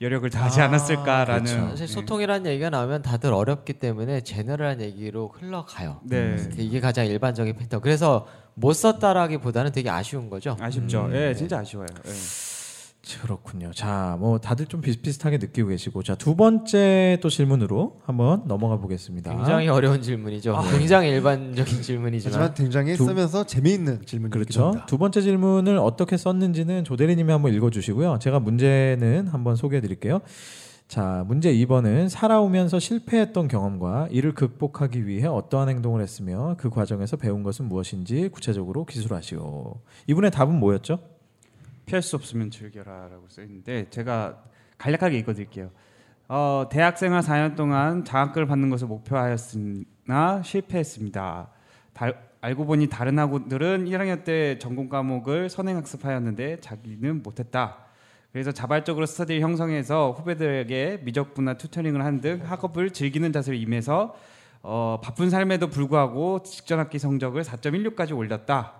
[0.00, 1.68] 여력을 다하지 아, 않았을까라는 그렇죠.
[1.70, 1.92] 사실 네.
[1.92, 6.00] 소통이라는 얘기가 나오면 다들 어렵기 때문에 제너럴한 얘기로 흘러가요.
[6.04, 7.80] 네 이게 가장 일반적인 패턴.
[7.80, 10.56] 그래서 못 썼다라기보다는 되게 아쉬운 거죠.
[10.60, 11.06] 아쉽죠.
[11.06, 11.34] 음, 예, 네.
[11.34, 11.86] 진짜 아쉬워요.
[12.06, 12.10] 예.
[13.22, 13.70] 그렇군요.
[13.72, 19.34] 자, 뭐 다들 좀 비슷비슷하게 느끼고 계시고, 자 두 번째 또 질문으로 한번 넘어가 보겠습니다.
[19.36, 20.56] 굉장히 어려운 질문이죠.
[20.76, 24.30] 굉장히 일반적인 질문이지만 하지만 굉장히 두- 쓰면서 재미있는 질문이기도
[24.70, 24.86] 그렇죠.
[24.86, 28.18] 두 번째 질문을 어떻게 썼는지는 조대리님이 한번 읽어주시고요.
[28.20, 30.20] 제가 문제는 한번 소개해드릴게요.
[30.88, 37.42] 자, 문제 2번은 살아오면서 실패했던 경험과 이를 극복하기 위해 어떠한 행동을 했으며 그 과정에서 배운
[37.42, 39.74] 것은 무엇인지 구체적으로 기술하시오.
[40.08, 40.98] 이분의 답은 뭐였죠?
[41.86, 44.42] 피할 수 없으면 즐겨라라고 써 있는데 제가
[44.78, 45.70] 간략하게 읽어드릴게요.
[46.28, 51.48] 어, 대학생활 4년 동안 장학금을 받는 것을 목표하였으나 실패했습니다.
[51.94, 57.78] 다- 알고 보니 다른 학우들은 1학년 때 전공 과목을 선행학습하였는데 자기는 못했다.
[58.32, 64.14] 그래서 자발적으로 스터디를 형성해서 후배들에게 미적분나 튜터링을 한 등 학업을 즐기는 자세를 임해서
[64.62, 68.74] 어, 바쁜 삶에도 불구하고 직전 학기 성적을 4.16까지 올렸다.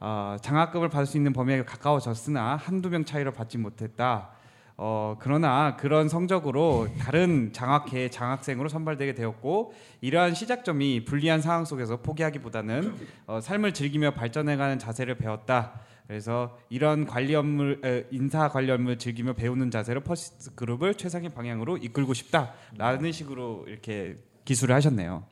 [0.00, 4.30] 어, 장학금을 받을 수 있는 범위에 가까워졌으나 한두 명 차이로 받지 못했다.
[4.78, 12.94] 어, 그러나 그런 성적으로 다른 장학회 장학생으로 선발되게 되었고 이러한 시작점이 불리한 상황 속에서 포기하기보다는
[13.26, 15.80] 어, 삶을 즐기며 발전해가는 자세를 배웠다.
[16.06, 21.76] 그래서 이런 관리 업무, 에, 인사 관리 업무를 즐기며 배우는 자세로 퍼시스 그룹을 최상의 방향으로
[21.76, 25.24] 이끌고 싶다라는 식으로 이렇게 기술을 하셨네요.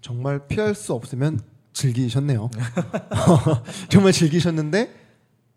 [0.00, 1.40] 정말 피할 수 없으면
[1.74, 2.48] 즐기셨네요.
[3.90, 4.94] 정말 즐기셨는데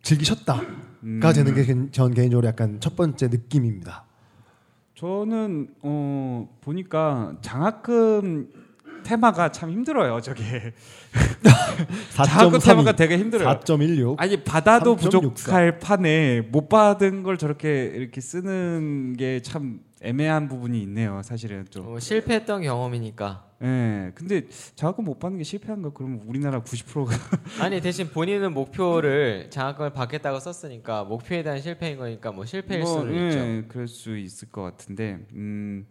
[0.02, 0.62] 즐기셨다가
[1.04, 1.20] 음.
[1.34, 4.04] 되는 게 전 개인적으로 약간 첫 번째 느낌입니다.
[4.96, 8.50] 저는 어, 보니까 장학금
[9.04, 10.20] 테마가 참 힘들어요.
[10.22, 10.74] 저게
[12.14, 13.60] 장학금 테마가 4.32, 되게 힘들어요.
[13.60, 14.16] 4.16.
[14.18, 15.00] 아니 받아도 3.64.
[15.36, 21.22] 부족할 판에 못 받은 걸 저렇게 이렇게 쓰는 게 참 애매한 부분이 있네요.
[21.24, 21.88] 사실은 좀.
[21.96, 23.47] 어, 실패했던 경험이니까.
[23.64, 24.12] 예.
[24.14, 27.16] 근데 장학금 못 받는 게 실패한 거 그러면 우리나라 90%가
[27.64, 33.40] 아니 대신 본인은 목표를 장학금을 받겠다고 썼으니까 목표에 대한 실패인 거니까 뭐 실패일 수는 있죠.
[33.40, 35.88] 예, 그럴 수 있을 것 같은데 음,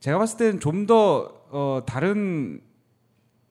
[0.00, 2.60] 제가 봤을 때는 좀더 어, 다른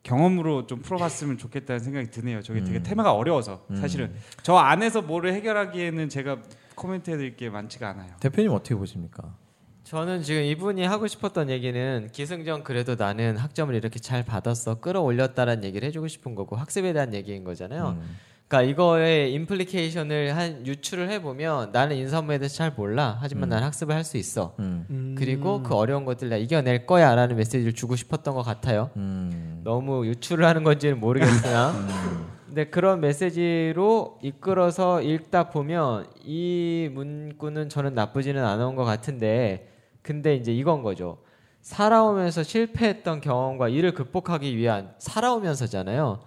[0.03, 2.41] 경험으로 좀 풀어봤으면 좋겠다는 생각이 드네요.
[2.41, 2.83] 저게 되게 음.
[2.83, 3.75] 테마가 어려워서 음.
[3.75, 6.37] 사실은 저 안에서 뭐를 해결하기에는 제가
[6.75, 8.11] 코멘트해드릴 게 많지가 않아요.
[8.21, 9.35] 대표님 어떻게 보십니까?
[9.87, 15.87] 저는 지금 이분이 하고 싶었던 얘기는 기승전 그래도 나는 학점을 이렇게 잘 받았어 끌어올렸다라는 얘기를
[15.87, 17.95] 해주고 싶은 거고 학습에 대한 얘기인 거잖아요.
[17.97, 18.17] 음.
[18.49, 23.49] 그러니까 이거의 임플리케이션을 한 유추를 해보면 나는 인사 업무에 대해서 잘 몰라 하지만 음.
[23.51, 24.55] 난 학습을 할 수 있어.
[24.59, 25.15] 음.
[25.17, 28.89] 그리고 그 어려운 것들 내가 이겨낼 거야라는 메시지를 주고 싶었던 것 같아요.
[28.97, 29.61] 음.
[29.63, 31.73] 너무 유추를 하는 건지는 모르겠으나
[32.45, 39.76] 근데 그런 메시지로 이끌어서 읽다 보면 이 문구는 저는 나쁘지는 않은 것 같은데
[40.07, 41.17] 근데 이제 이건 거죠
[41.61, 46.21] 살아오면서 실패했던 경험과 이를 극복하기 위한 살아오면서잖아요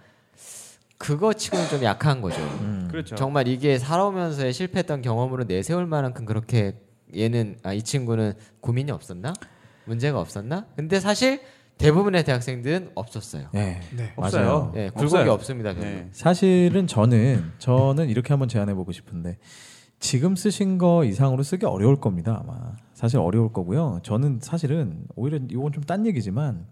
[0.99, 2.89] 그거 치고는 좀 약한 거죠 음.
[2.91, 3.15] 그렇죠.
[3.17, 6.75] 정말 이게 살아오면서의 실패했던 경험으로 내세울 만큼 그렇게
[7.17, 9.33] 얘는 아, 이 친구는 고민이 없었나
[9.87, 11.41] 문제가 없었나 근데 사실
[11.79, 13.81] 대부분의 대학생들은 없었어요 네.
[13.97, 14.13] 네.
[14.17, 14.45] 없어요.
[14.45, 14.73] 맞아요.
[14.77, 15.33] 예, 굴곡이 없어요.
[15.33, 15.73] 없습니다.
[15.73, 16.07] 네.
[16.13, 19.39] 사실은 저는 저는 이렇게 한번 제안해 보고 싶은데
[20.01, 25.73] 지금 쓰신 거 이상으로 쓰기 어려울 겁니다 아마 사실 어려울 거고요 저는 사실은 오히려 이건
[25.73, 26.67] 좀 딴 얘기지만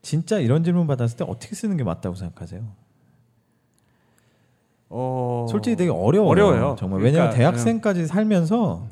[0.00, 2.62] 진짜 이런 질문 받았을 때 어떻게 쓰는 게 맞다고 생각하세요?
[4.88, 5.46] 어...
[5.50, 6.28] 솔직히 되게 어려워요.
[6.30, 6.76] 어려워요.
[6.78, 8.86] 정말 그러니까, 왜냐면 대학생까지 살면서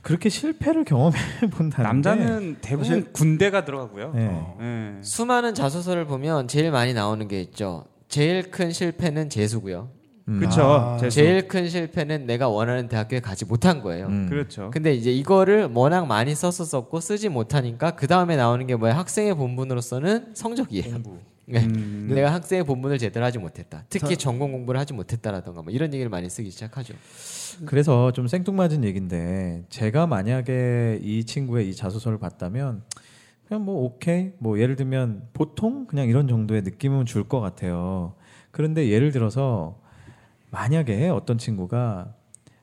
[0.00, 1.18] 그렇게 실패를 경험해
[1.52, 4.12] 본다는 남자는 대부분 사실- 군대가 들어가고요.
[4.14, 4.54] 네.
[4.60, 5.02] 예.
[5.02, 7.84] 수많은 자소서를 보면 제일 많이 나오는 게 있죠.
[8.08, 9.90] 제일 큰 실패는 재수고요.
[10.28, 10.38] 음.
[10.38, 10.62] 그렇죠.
[10.62, 11.08] 아.
[11.08, 14.06] 제일 큰 실패는 내가 원하는 대학교에 가지 못한 거예요.
[14.06, 14.26] 음.
[14.28, 14.70] 그렇죠.
[14.72, 18.96] 근데 이제 이거를 워낙 많이 써서 썼고 쓰지 못하니까 그 다음에 나오는 게 뭐야?
[18.96, 20.98] 학생의 본분으로서는 성적이에요.
[21.46, 21.64] 네.
[21.64, 23.84] 음, 내가 학생의 본분을 제대로 하지 못했다.
[23.90, 26.94] 특히 자- 전공 공부를 하지 못했다라던가 뭐 이런 얘기를 많이 쓰기 시작하죠.
[27.66, 32.82] 그래서 좀 생뚱맞은 얘기인데 제가 만약에 이 친구의 이 자소서를 봤다면
[33.48, 38.14] 그냥 뭐 오케이 뭐 예를 들면 보통 그냥 이런 정도의 느낌은 줄 것 같아요.
[38.52, 39.80] 그런데 예를 들어서
[40.52, 42.14] 만약에 어떤 친구가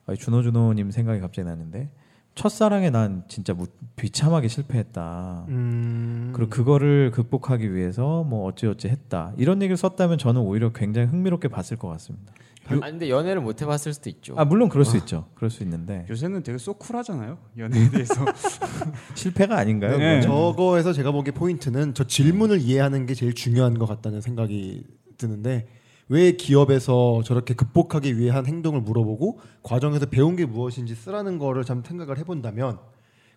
[0.06, 1.90] 아, 준호 준호님 생각이 갑자기 나는데
[2.36, 3.66] 첫사랑에 난 진짜 무-
[3.98, 5.46] 비참하게 실패했다.
[5.50, 6.32] 음.
[6.34, 9.34] 그리고 그거를 극복하기 위해서 뭐 어찌어찌 했다.
[9.38, 12.32] 이런 얘기를 썼다면 저는 오히려 굉장히 흥미롭게 봤을 것 같습니다.
[12.68, 14.36] 아 근데 연애를 못 해봤을 수도 있죠.
[14.38, 15.26] 아 물론 그럴 수 있죠.
[15.34, 17.40] 그럴 수 있는데 요새는 되게 쏘쿨하잖아요.
[17.58, 18.14] 연애에 대해서.
[19.16, 19.98] 실패가 아닌가요?
[19.98, 20.22] 네.
[20.22, 24.86] 저거에서 제가 보기에 포인트는 저 질문을 이해하는 게 제일 중요한 것 같다는 생각이
[25.18, 25.68] 드는데
[26.10, 32.18] 왜 기업에서 저렇게 극복하기 위한 행동을 물어보고 과정에서 배운 게 무엇인지 쓰라는 거를 참 생각을
[32.18, 32.80] 해본다면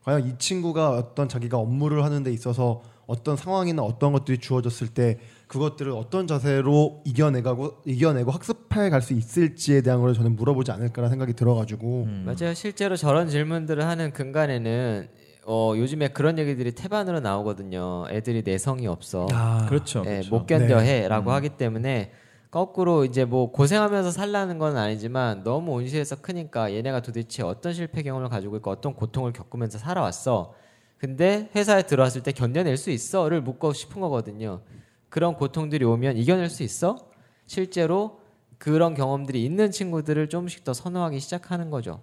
[0.04, 5.18] 과연 이 친구가 어떤 자기가 업무를 하는 데 있어서 어떤 상황이나 어떤 것들이 주어졌을 때
[5.48, 11.34] 그것들을 어떤 자세로 이겨내가고 이겨내고 학습해 갈 수 있을지에 대한 걸 저는 물어보지 않을까라는 생각이
[11.34, 12.22] 들어가지고 음.
[12.24, 12.54] 맞아요.
[12.54, 15.08] 실제로 저런 질문들을 하는 근간에는
[15.44, 18.06] 어, 요즘에 그런 얘기들이 태반으로 나오거든요.
[18.08, 19.26] 애들이 내성이 없어.
[19.32, 20.04] 아, 그렇죠.
[20.06, 20.30] 예, 그렇죠.
[20.34, 21.34] 못 견뎌해라고 음.
[21.34, 22.12] 하기 때문에
[22.52, 28.28] 거꾸로 이제 뭐 고생하면서 살라는 건 아니지만 너무 온실에서 크니까 얘네가 도대체 어떤 실패 경험을
[28.28, 30.54] 가지고 있고 어떤 고통을 겪으면서 살아왔어.
[30.98, 34.60] 근데 회사에 들어왔을 때 견뎌낼 수 있어를 묻고 싶은 거거든요.
[35.08, 37.10] 그런 고통들이 오면 이겨낼 수 있어?
[37.46, 38.20] 실제로
[38.58, 42.02] 그런 경험들이 있는 친구들을 조금씩 더 선호하기 시작하는 거죠.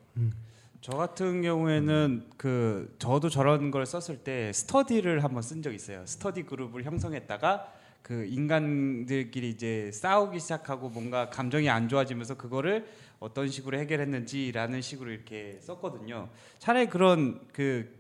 [0.82, 6.02] 저 같은 경우에는 그 저도 저런 걸 썼을 때 스터디를 한번 쓴 적 있어요.
[6.08, 7.79] 스터디 그룹을 형성했다가
[8.10, 12.88] 그 인간들끼리 이제 싸우기 시작하고 뭔가 감정이 안 좋아지면서 그거를
[13.20, 16.28] 어떤 식으로 해결했는지라는 식으로 이렇게 썼거든요.
[16.58, 18.00] 차라리 그런 그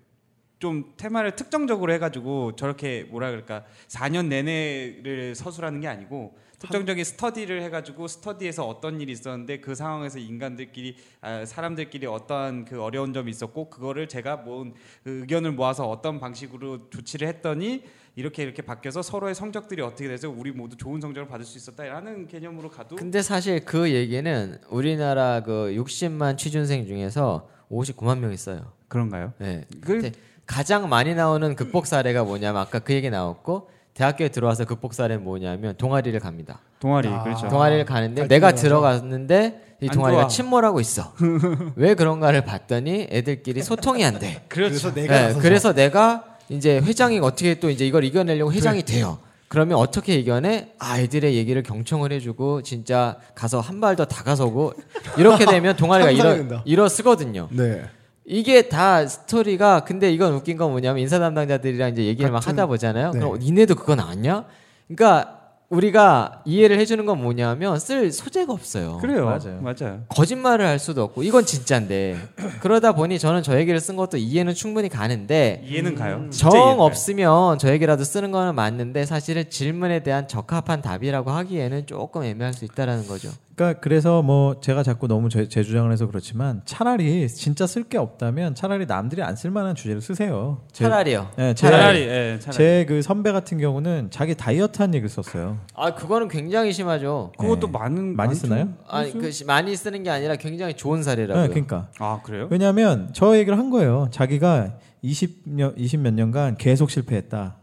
[0.60, 8.10] 좀 테마를 특정적으로 해가지고 저렇게 뭐라 그럴까 4년 내내를 서술하는 게 아니고 특정적인 스터디를 해가지고
[8.10, 14.10] 스터디에서 어떤 일이 있었는데 그 상황에서 인간들끼리 아, 사람들끼리 어떠한 그 어려운 점이 있었고 그거를
[14.10, 14.74] 제가 모은
[15.06, 17.86] 그 의견을 모아서 어떤 방식으로 조치를 했더니
[18.20, 22.70] 이렇게 이렇게 바뀌어서 서로의 성적들이 어떻게 돼서 우리 모두 좋은 성적을 받을 수 있었다라는 개념으로
[22.70, 28.74] 가도 근데 사실 그 얘기는 우리나라 그 60만 취준생 중에서 59만 명 있어요.
[28.90, 29.32] 그런가요?
[29.38, 29.64] 네.
[29.80, 30.12] 그
[30.46, 35.76] 가장 많이 나오는 극복 사례가 뭐냐면 아까 그 얘기 나왔고 대학교에 들어와서 극복 사례는 뭐냐면
[35.78, 36.60] 동아리를 갑니다.
[36.82, 37.24] 동아리 아.
[37.24, 37.48] 그렇죠.
[37.48, 38.52] 동아리를 가는데 잘 내가.
[38.52, 40.28] 들어갔는데 이안 동아리가 좋아.
[40.28, 41.14] 침몰하고 있어.
[41.78, 44.44] 왜 그런가를 봤더니 애들끼리 소통이 안 돼.
[44.50, 49.20] 그래서 내가 네, 그래서 내가 이제 회장이 어떻게 또 이제 이걸 이겨내려고 회장이 돼요.
[49.48, 50.74] 그러면 어떻게 이겨내?
[50.80, 54.74] 아, 애들의 얘기를 경청을 해주고 진짜 가서 한 발 더 다가서고
[55.18, 56.62] 이렇게 되면 동아리가 일어 상상된다.
[56.66, 57.48] 일어서거든요.
[57.52, 57.84] 네.
[58.26, 62.68] 이게 다 스토리가 근데 이건 웃긴 건 뭐냐면 인사 담당자들이랑 이제 얘기를 막 같은- 하다
[62.68, 63.12] 보잖아요.
[63.12, 63.20] 네.
[63.20, 64.46] 그럼 니네도 그거 나왔냐?
[64.88, 65.39] 그러니까
[65.70, 68.98] 우리가 이해를 해주는 건 뭐냐면 쓸 소재가 없어요.
[68.98, 69.26] 그래요.
[69.26, 69.62] 맞아요.
[69.62, 70.02] 맞아요.
[70.10, 72.18] 거짓말을 할 수도 없고 이건 진짜인데
[72.62, 76.26] 그러다 보니 저는 저 얘기를 쓴 것도 이해는 충분히 가는데 이해는 가요.
[76.32, 76.82] 진짜 정.
[76.82, 82.66] 없으면 저 얘기라도 쓰는 거는 맞는데 사실은 질문에 대한 적합한 답이라고 하기에는 조금 애매할 수
[82.66, 83.30] 있다라는 거죠.
[83.56, 87.98] 그러니까 그래서 뭐 제가 자꾸 너무 제, 제 주장을 해서 그렇지만 차라리 진짜 쓸 게
[87.98, 90.62] 없다면 차라리 남들이 안 쓸 만한 주제를 쓰세요.
[90.72, 91.30] 제- 차라리요.
[91.38, 92.58] 네, 차라리 제, 예, 차라리.
[92.58, 95.59] 제 그 선배 같은 경우는 자기 다이어트 한 얘기를 썼어요.
[95.76, 97.32] 아 그거는 굉장히 심하죠.
[97.38, 97.72] 그것도 네.
[97.74, 98.36] 많은 많이.
[98.36, 98.70] 쓰나요?
[98.88, 101.44] 아니 그 시- 많이 쓰는 게 아니라 굉장히 좋은 사례라고요.
[101.44, 102.48] 네, 그러니까 아 그래요?
[102.50, 104.08] 왜냐하면 저 얘기를 한 거예요.
[104.12, 107.56] 자기가 20년 20몇 년간 계속 실패했다.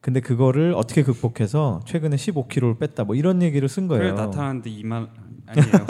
[0.00, 3.04] 근데 그거를 어떻게 극복해서 최근에 15kg를 뺐다.
[3.04, 4.14] 뭐 이런 얘기를 쓴 그래 거예요.
[4.14, 5.08] 나타나는데 이만
[5.46, 5.86] 아니에요.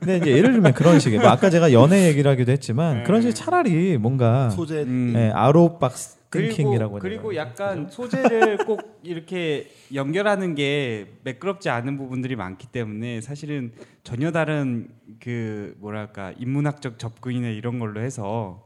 [0.00, 3.02] 근데 이제 예를 들면 그런 식의 뭐 아까 제가 연애 얘기를 하기도 했지만 네.
[3.04, 5.14] 그런 식 차라리 뭔가 소재 음.
[5.16, 7.36] 예, 아웃박스 그리고 띵킹이라고 그리고?
[7.36, 13.72] 약간 소재를 꼭 이렇게 연결하는 게 매끄럽지 않은 부분들이 많기 때문에 사실은
[14.02, 14.88] 전혀 다른
[15.20, 18.64] 그 뭐랄까 인문학적 접근이나 이런 걸로 해서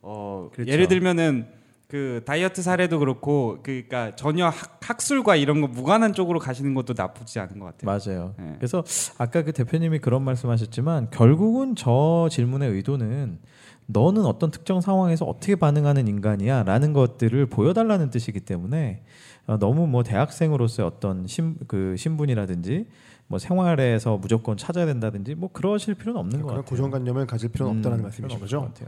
[0.00, 0.70] 어 그렇죠.
[0.70, 1.46] 예를 들면은
[1.92, 7.38] 그 다이어트 사례도 그렇고 그러니까 전혀 학, 학술과 이런 거 무관한 쪽으로 가시는 것도 나쁘지
[7.38, 7.84] 않은 것 같아요.
[7.84, 8.34] 맞아요.
[8.38, 8.54] 네.
[8.56, 8.82] 그래서
[9.18, 13.40] 아까 그 대표님이 그런 말씀하셨지만 결국은 저 질문의 의도는
[13.86, 19.02] 너는 어떤 특정 상황에서 어떻게 반응하는 인간이야 라는 것들을 보여달라는 뜻이기 때문에
[19.46, 22.86] 어, 너무 뭐 대학생으로서의 어떤 신, 그 신분이라든지
[23.26, 26.70] 뭐 생활에서 무조건 찾아야 된다든지 뭐 그러실 필요는 없는 것 그런 같아요.
[26.70, 28.86] 고정관념을 가질 필요는 없다는 음, 말씀이신 필요는 거죠?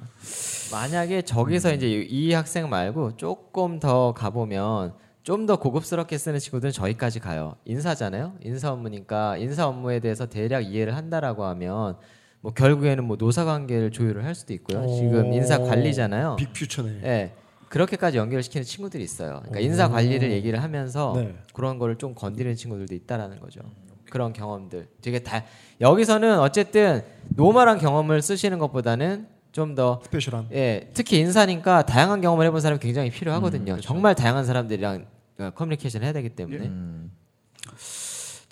[0.73, 1.75] 만약에 저기서 음.
[1.75, 7.57] 이제 이 학생 말고 조금 더 가보면 좀 더 고급스럽게 쓰는 친구들은 저기까지 가요.
[7.65, 8.35] 인사잖아요.
[8.43, 11.97] 인사 업무니까 인사 업무에 대해서 대략 이해를 한다라고 하면
[12.45, 14.87] 뭐 결국에는 뭐 노사 관계를 조율을 할 수도 있고요.
[14.87, 15.35] 지금 오.
[15.35, 16.37] 인사 관리잖아요.
[16.39, 17.01] 빅퓨처네.
[17.03, 17.33] 예.
[17.71, 19.39] 그렇게까지 연결시키는 친구들이 있어요.
[19.45, 21.35] 그러니까 인사 관리를 얘기를 하면서 네.
[21.55, 23.63] 그런 거를 좀 건드리는 친구들도 있다라는 거죠.
[24.11, 24.89] 그런 경험들.
[25.01, 25.43] 되게 다
[25.81, 30.49] 여기서는 어쨌든 normal한 경험을 쓰시는 것보다는 좀 더 special한.
[30.53, 33.63] 예, 특히 인사니까 다양한 경험을 해본 사람이 굉장히 필요하거든요.
[33.73, 33.81] 음, 그렇죠.
[33.89, 35.07] 정말 다양한 사람들이랑
[35.39, 36.67] 어, 커뮤니케이션 해야 되기 때문에.
[36.67, 37.11] 음.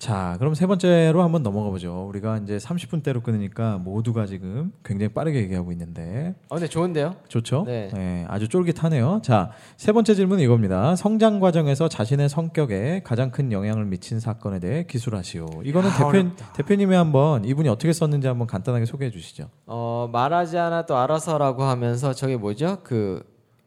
[0.03, 2.05] 자, 그럼 세 번째로 한번 넘어가 보죠.
[2.09, 7.15] 우리가 이제 30분대로 끊으니까 모두가 지금 굉장히 빠르게 얘기하고 있는데 어, 근데 좋은데요?
[7.29, 7.63] 좋죠?
[7.65, 8.25] 네.
[8.27, 9.21] 아주 쫄깃하네요.
[9.23, 10.97] 자, 세 번째 질문은 이겁니다.
[10.97, 15.61] 성장 과정에서 자신의 성격에 가장 큰 영향을 미친 사건에 대해 기술하시오.
[15.63, 16.35] 이거는 야, 대표.
[16.53, 19.47] 대표님이 한번 이분이 어떻게 썼는지 한번 간단하게 소개해 주시죠.
[19.67, 22.79] 어, 말하지 않아도 알아서라고 하면서 저게 뭐죠?
[22.83, 23.23] 그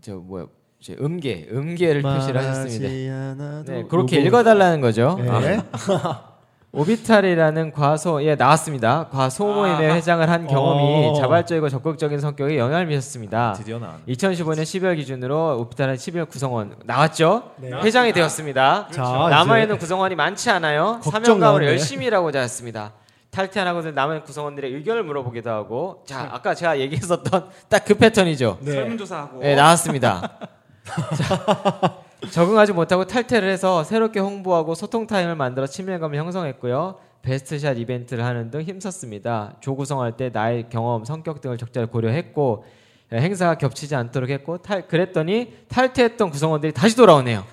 [0.06, 0.46] 저 뭐야?
[0.82, 3.62] 저 음계, 음계를 표시를 하셨습니다.
[3.66, 5.18] 네, 그렇게 요거- 읽어달라는 거죠.
[5.20, 5.28] 네.
[5.30, 6.22] 아,
[6.72, 9.08] 오비탈이라는 과소 예 나왔습니다.
[9.10, 11.14] 과소 모임의 회장을 한 경험이 어.
[11.14, 13.54] 자발적이고 적극적인 성격에 영향을 미쳤습니다.
[13.54, 14.02] 드디어 나왔네.
[14.08, 17.52] 2015년 12월 기준으로 오비탈은 12월 구성원 나왔죠?
[17.56, 17.70] 네.
[17.72, 18.88] 회장이 되었습니다.
[18.92, 21.00] 자, 남아 이제 있는 구성원이 많지 않아요.
[21.40, 21.66] 나오네.
[21.66, 22.92] 열심히 일하고 자였습니다.
[23.30, 28.58] 탈퇴 안 하고도 남은 구성원들의 의견을 물어보기도 하고 자 아까 제가 얘기했었던 딱 그 패턴이죠.
[28.60, 28.72] 네.
[28.72, 30.30] 설문조사하고 네, 나왔습니다.
[30.86, 31.96] 자,
[32.30, 36.96] 적응하지 못하고 탈퇴를 해서 새롭게 홍보하고 소통 타임을 만들어 친밀감을 형성했고요.
[37.22, 39.54] best shot 이벤트를 하는 등 힘썼습니다.
[39.60, 42.64] 조구성할 때 나의 경험, 성격 등을 적절히 고려했고
[43.12, 47.44] 예, 행사가 겹치지 않도록 했고 탈 그랬더니 탈퇴했던 구성원들이 다시 돌아오네요.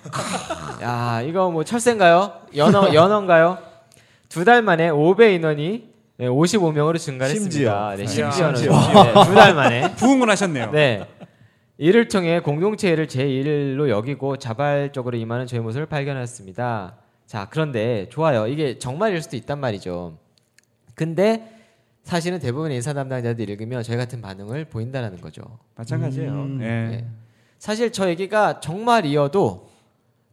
[0.82, 2.32] 야 이거 뭐 철새인가요?
[2.56, 3.58] 연어 연어인가요?
[4.30, 7.92] 두 달 만에 5배 인원이 55명으로 증가를 심지어.
[7.92, 7.96] 했습니다.
[7.98, 9.04] 네, 아, 심지어는 심지어.
[9.04, 10.72] 네, 두달 만에 부응을 하셨네요.
[10.72, 11.08] 네.
[11.78, 16.98] 이를 통해 공동체 일을 제1로 여기고 자발적으로 임하는 저의 모습을 발견했습니다.
[17.26, 18.48] 자, 그런데 좋아요.
[18.48, 20.18] 이게 정말일 수도 있단 말이죠.
[20.94, 21.50] 근데
[22.04, 25.42] 사실은 대부분의 인사 담당자들 읽으면 저희 같은 반응을 보인다는 거죠.
[25.76, 26.32] 마찬가지예요.
[26.32, 26.60] 음.
[26.62, 26.66] 예.
[26.66, 27.08] 네.
[27.58, 29.70] 사실 저 얘기가 정말이어도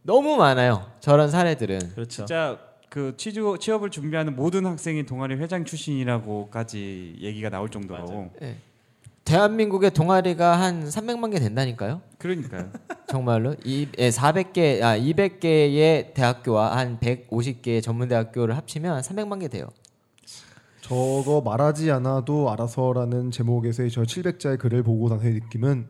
[0.03, 0.91] 너무 많아요.
[0.99, 1.79] 저런 사례들은.
[1.95, 2.25] 그렇죠.
[2.25, 8.57] 진짜 그 취주, 취업을 준비하는 모든 학생이 동아리 회장 출신이라고까지 얘기가 나올 정도로 예.
[9.25, 12.01] 대한민국의 동아리가 한 300만 개 된다니까요.
[12.17, 12.71] 그러니까요.
[13.07, 19.67] 정말로 이 예, 400개 아 200개의 대학교와 한 150개의 전문 대학교를 합치면 300만 개 돼요.
[20.81, 25.87] 저거 말하지 않아도 알아서라는 제목에서의 저 700자의 글을 보고 나서의 느낌은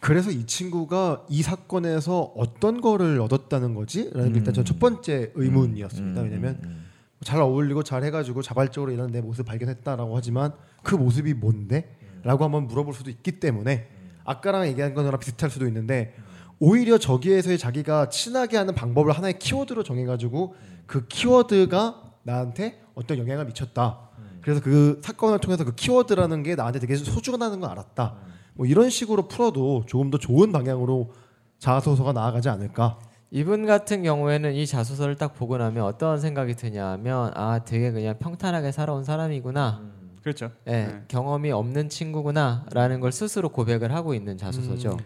[0.00, 4.10] 그래서 이 친구가 이 사건에서 어떤 거를 얻었다는 거지?
[4.12, 6.20] 라는 게 일단 전 첫 번째 의문이었습니다.
[6.20, 6.84] 음, 왜냐면 음,
[7.22, 11.96] 잘 어울리고 잘 해가지고 자발적으로 이런 내 모습 발견했다라고 하지만 그 모습이 뭔데?
[12.22, 13.88] 라고 한번 물어볼 수도 있기 때문에
[14.24, 16.14] 아까랑 얘기한 거랑 비슷할 수도 있는데
[16.58, 20.54] 오히려 저기에서의 자기가 친하게 하는 방법을 하나의 키워드로 정해가지고
[20.86, 24.10] 그 키워드가 나한테 어떤 영향을 미쳤다.
[24.42, 28.16] 그래서 그 사건을 통해서 그 키워드라는 게 나한테 되게 소중하다는 걸 알았다.
[28.54, 31.12] 뭐 이런 식으로 풀어도 조금 더 좋은 방향으로
[31.58, 32.98] 자아소서가 나아가지 않을까.
[33.30, 38.72] 이분 같은 경우에는 이 자소서를 딱 보고 나면 어떤 생각이 드냐면 아 되게 그냥 평탄하게
[38.72, 40.01] 살아온 사람이구나.
[40.22, 40.50] 그렇죠.
[40.68, 41.02] 예, 네.
[41.08, 44.96] 경험이 없는 친구구나라는 걸 스스로 고백을 하고 있는 자소서죠.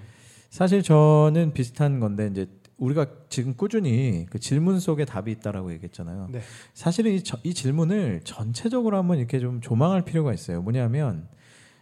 [0.50, 2.46] 사실 저는 비슷한 건데 이제
[2.78, 6.28] 우리가 지금 꾸준히 그 질문 속에 답이 있다라고 얘기했잖아요.
[6.30, 6.40] 네.
[6.74, 10.60] 사실은 이, 저- 이 질문을 전체적으로 한번 이렇게 좀 조망할 필요가 있어요.
[10.60, 11.28] 뭐냐면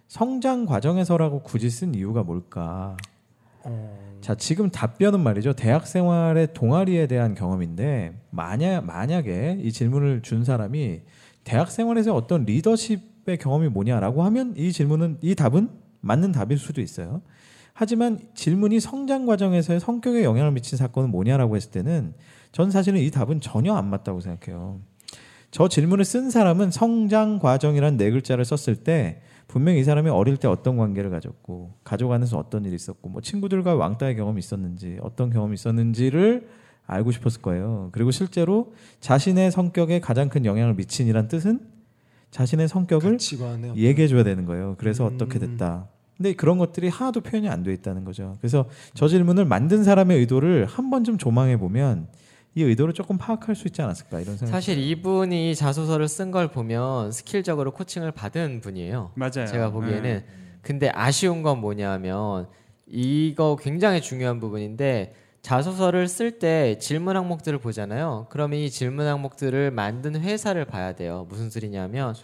[0.06, 2.96] 성장 과정에서라고 굳이 쓴 이유가 뭘까?
[4.20, 5.54] 자, 지금 답변은 말이죠.
[5.54, 11.00] 대학 생활의 동아리에 대한 경험인데 만약 만약에 이 질문을 준 사람이
[11.42, 16.80] 대학 생활에서 어떤 리더십 의 경험이 뭐냐라고 하면 이 질문은 이 답은 맞는 답일 수도
[16.80, 17.22] 있어요.
[17.72, 22.14] 하지만 질문이 성장 과정에서의 성격에 영향을 미친 사건은 뭐냐라고 했을 때는
[22.52, 24.80] 전 사실은 이 답은 전혀 안 맞다고 생각해요.
[25.50, 30.48] 저 질문을 쓴 사람은 성장 과정이란 네 글자를 썼을 때 분명히 이 사람이 어릴 때
[30.48, 35.54] 어떤 관계를 가졌고 가족 안에서 어떤 일이 있었고 뭐 친구들과 왕따의 경험이 있었는지 어떤 경험이
[35.54, 36.48] 있었는지를
[36.86, 37.88] 알고 싶었을 거예요.
[37.92, 41.60] 그리고 실제로 자신의 성격에 가장 큰 영향을 미친이란 뜻은
[42.34, 44.74] 자신의 성격을 가치관에 얘기해 줘야 되는 거예요.
[44.76, 45.14] 그래서 음.
[45.14, 45.86] 어떻게 됐다.
[46.16, 48.34] 근데 그런 것들이 하나도 표현이 안 돼 있다는 거죠.
[48.40, 52.08] 그래서 저 질문을 만든 사람의 의도를 한 번쯤 조망해 보면
[52.56, 54.50] 이 의도를 조금 파악할 수 있지 않았을까 이런 생각.
[54.52, 59.12] 사실 이분이 이 자소서를 쓴 걸 보면 스킬적으로 코칭을 받은 분이에요.
[59.14, 59.46] 맞아요.
[59.46, 60.24] 제가 보기에는 네.
[60.60, 62.48] 근데 아쉬운 건 뭐냐면
[62.88, 68.26] 이거 굉장히 중요한 부분인데 자소서를 쓸 때 질문 항목들을 보잖아요.
[68.30, 71.26] 그러면 이 질문 항목들을 만든 회사를 봐야 돼요.
[71.28, 72.14] 무슨 소리냐면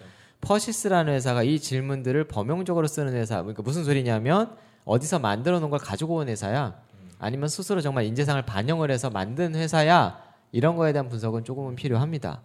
[0.41, 3.43] 퍼시스라는 회사가 이 질문들을 범용적으로 쓰는 회사.
[3.43, 4.57] 그러니까 무슨 소리냐면
[4.87, 6.81] 어디서 만들어 놓은 걸 가지고 온 회사야.
[7.19, 10.19] 아니면 스스로 정말 인재상을 반영을 해서 만든 회사야.
[10.51, 12.41] 이런 거에 대한 분석은 조금은 필요합니다.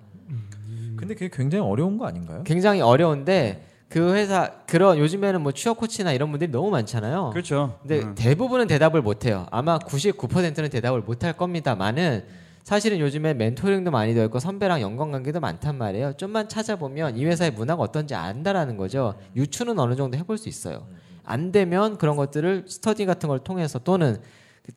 [0.98, 2.44] 근데 그게 굉장히 어려운 거 아닌가요?
[2.44, 7.30] 굉장히 어려운데 그 회사 그런 요즘에는 뭐 취업 코치나 이런 분들이 너무 많잖아요.
[7.32, 7.78] 그렇죠.
[7.82, 8.16] 근데 음.
[8.16, 9.46] 대부분은 대답을 못 해요.
[9.52, 12.26] 아마 99%는 대답을 못 할 겁니다만은
[12.64, 16.14] 사실은 요즘에 멘토링도 많이 되어 있고 선배랑 연관 관계도 많단 말이에요.
[16.18, 19.14] 좀만 찾아보면 이 회사의 문화가 어떤지 안다라는 거죠.
[19.36, 20.88] 유추는 어느 정도 해볼 수 있어요.
[21.24, 24.18] 안 되면 그런 것들을 스터디 같은 걸 통해서 또는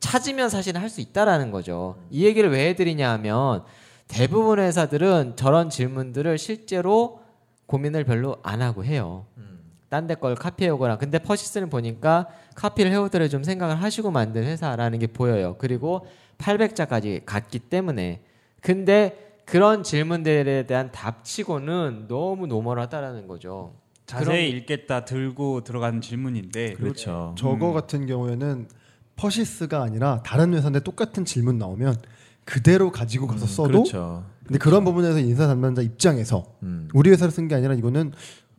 [0.01, 1.97] 찾으면 사실은 할 수 있다라는 거죠.
[2.11, 3.64] 이 얘기를 왜 해드리냐 하면
[4.07, 7.21] 대부분 회사들은 저런 질문들을 실제로
[7.68, 9.26] 고민을 별로 안 하고 해요.
[9.90, 15.07] 딴데 걸 카피해 오거나 근데 퍼시스는 보니까 카피를 해오더라도 좀 생각을 하시고 만든 회사라는 게
[15.07, 15.57] 보여요.
[15.59, 16.07] 그리고
[16.38, 18.22] 800자까지 갔기 때문에
[18.61, 23.74] 근데 그런 질문들에 대한 답치고는 너무 normal하다라는 거죠.
[24.04, 27.35] 자세히 읽겠다 들고 들어가는 질문인데 그렇죠.
[27.37, 28.68] 저거 같은 경우에는
[29.16, 31.96] 퍼시스가 아니라 다른 회사인데 똑같은 질문 나오면
[32.48, 34.24] 그대로 가지고 가서 써도 그렇죠.
[34.46, 36.88] 근데 그런 부분에서 인사 담당자 입장에서 음.
[36.94, 38.12] 우리 회사를 쓴 게 아니라 이거는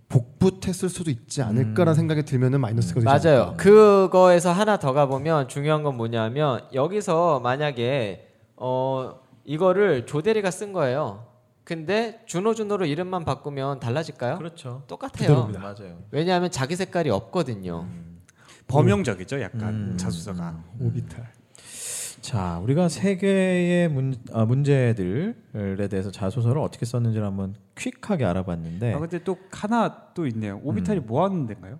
[0.09, 3.41] 복붙했을 수도 있지 않을까라는 생각이 들면은 마이너스가 되지 맞아요.
[3.45, 3.57] 않을까.
[3.57, 11.25] 그거에서 하나 더 가보면 중요한 건 뭐냐면 여기서 만약에 어 이거를 조대리가 쓴 거예요.
[11.63, 14.37] 근데 준호 준호로 이름만 바꾸면 달라질까요?
[14.37, 14.83] 그렇죠.
[14.87, 15.49] 똑같아요.
[15.51, 15.97] 네, 맞아요.
[16.11, 17.87] 왜냐하면 자기 색깔이 없거든요.
[18.67, 19.97] 범용적이죠, 약간 음.
[19.97, 20.63] 자소서가.
[20.79, 21.38] 오비탈.
[22.21, 28.99] 자, 우리가 세 개의 문, 아, 문제들에 대해서 자소서를 어떻게 썼는지를 한번 퀵하게 알아봤는데 아
[28.99, 30.59] 근데 또 하나 또 있네요.
[30.63, 31.79] 오비탈이 뭐 하는 데인가요?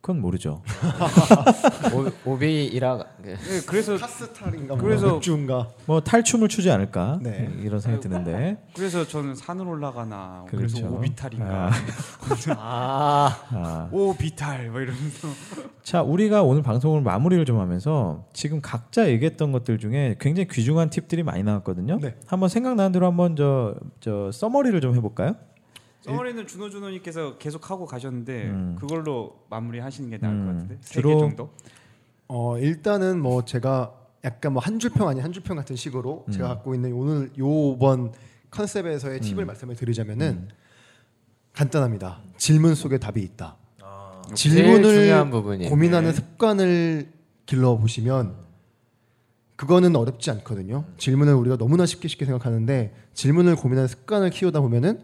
[0.00, 0.62] 그건 모르죠.
[2.24, 3.36] 오, 오비이라 그, 네,
[3.66, 7.50] 그래서 카스탈인가 그래서- 맥주인가 뭐 탈춤을 추지 않을까 네.
[7.60, 10.94] 이런 생각이 드는데 그래서 저는 산을 올라가나 그래서 그렇죠.
[10.94, 11.70] 오비탈인가 아.
[12.56, 15.26] 아 아, 오비탈 뭐 이러면서
[15.82, 21.24] 자 우리가 오늘 방송을 마무리를 좀 하면서 지금 각자 얘기했던 것들 중에 굉장히 귀중한 팁들이
[21.24, 21.98] 많이 나왔거든요.
[22.00, 22.14] 네.
[22.26, 25.34] 한번 생각나는 대로 한번 저 저 써머리를 좀 해볼까요?
[26.06, 28.76] 써머리는 준호 준호님께서 계속 하고 가셨는데 음.
[28.78, 31.50] 그걸로 마무리하시는 게 나을 음, 것 같은데 세개 주로- 정도.
[32.28, 33.92] 어 일단은 뭐 제가
[34.24, 36.32] 약간 뭐 한 줄평 아닌 한 줄평 같은 식으로 음.
[36.32, 38.12] 제가 갖고 있는 오늘 요번
[38.50, 39.46] 컨셉에서의 팁을 음.
[39.48, 40.48] 말씀을 드리자면은
[41.52, 42.20] 간단합니다.
[42.36, 43.56] 질문 속에 답이 있다.
[44.34, 45.68] 제일 질문을.
[45.68, 46.14] 고민하는 네.
[46.14, 47.12] 습관을
[47.46, 48.34] 길러 보시면
[49.54, 50.84] 그거는 어렵지 않거든요.
[50.98, 55.00] 질문을 우리가 너무나 쉽게 쉽게 생각하는데 질문을 고민하는 습관을 키우다 보면은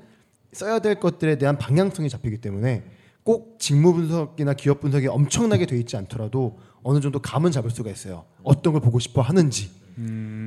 [0.52, 2.84] 써야 될 것들에 대한 방향성이 잡히기 때문에
[3.24, 8.24] 꼭 직무 분석이나 기업 분석이 엄청나게 돼 있지 않더라도 어느 정도 감은 잡을 수가 있어요.
[8.42, 9.70] 어떤 걸 보고 싶어 하는지.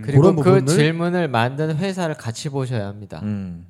[0.03, 3.21] 그리고 그런 그 질문을 만든 회사를 같이 보셔야 합니다.
[3.23, 3.65] 음.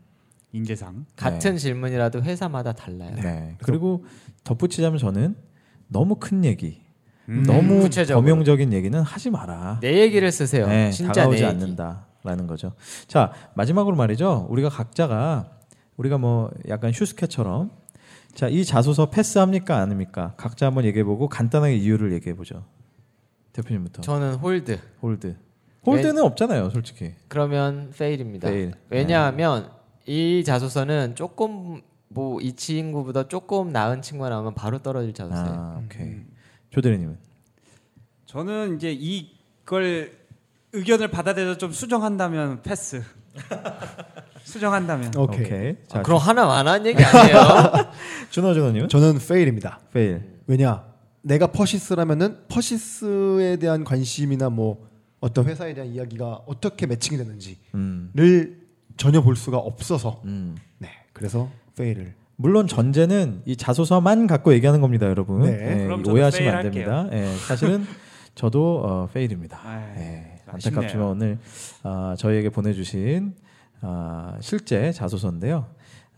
[0.53, 1.05] 인재상.
[1.17, 3.13] 같은 질문이라도 회사마다 달라요.
[3.21, 3.57] 네.
[3.61, 4.05] 그리고
[4.45, 5.35] 덧붙이자면 저는
[5.89, 6.81] 너무 큰 얘기,
[7.27, 7.43] 음.
[7.43, 8.23] 너무 구체적으로.
[8.23, 9.79] 범용적인 얘기는 하지 마라.
[9.81, 10.65] 내 얘기를 쓰세요.
[10.67, 11.53] 네, 진짜 다가오지 내 얘기.
[11.63, 12.71] 않는다라는 거죠.
[13.07, 14.47] 자 마지막으로 말이죠.
[14.49, 15.54] 우리가 각자가
[15.97, 17.71] 우리가 뭐 약간 슈스케처럼
[18.33, 20.33] 자 이 자소서 패스합니까 안 합니까?
[20.37, 22.65] 각자 한번 얘기해보고 간단하게 이유를 얘기해보죠.
[23.53, 24.77] 대표님부터 저는 홀드.
[25.01, 25.37] 홀드.
[25.85, 27.13] hold는 없잖아요, 솔직히.
[27.29, 28.49] 그러면 fail입니다.
[28.49, 28.73] fail.
[28.89, 29.69] 왜냐하면
[30.05, 35.53] 이 자소서는 조금 뭐 이 친구보다 조금 나은 친구가 나오면 바로 떨어질 자소서예요.
[35.53, 36.17] 아, 오케이.
[36.71, 37.17] 조대리님은
[38.25, 40.11] 저는 이제 이걸
[40.73, 43.01] 의견을 받아들여서 좀 수정한다면 패스.
[44.43, 45.11] 수정한다면.
[45.17, 45.75] 오케이.
[45.87, 47.37] 자, 아, 그럼 하나 마나 한 얘기 아니에요?
[48.31, 49.79] 준호 준호님은 저는 fail입니다.
[49.93, 50.21] fail.
[50.47, 50.83] 왜냐?
[51.21, 54.87] 내가 퍼시스라면은 퍼시스에 대한 관심이나 뭐
[55.19, 58.11] 어떤 회사에 대한 이야기가 어떻게 매칭이 되는지를 음,
[58.97, 60.55] 전혀 볼 수가 없어서 음.
[60.77, 65.41] 네 그래서 페일을 물론 전제는 이 자소서만 갖고 얘기하는 겁니다, 여러분.
[65.43, 65.51] 네.
[65.81, 67.07] 예, 그럼 저도 오해하시면 안 됩니다.
[67.13, 67.85] 예, 사실은
[68.35, 69.59] 저도 어, 페일입니다.
[69.63, 70.34] 아이, 예, 아쉽네요.
[70.55, 71.37] 안타깝지만 오늘
[71.83, 73.33] 아, 저희에게 보내주신
[73.81, 75.65] 아, 실제 자소서인데요.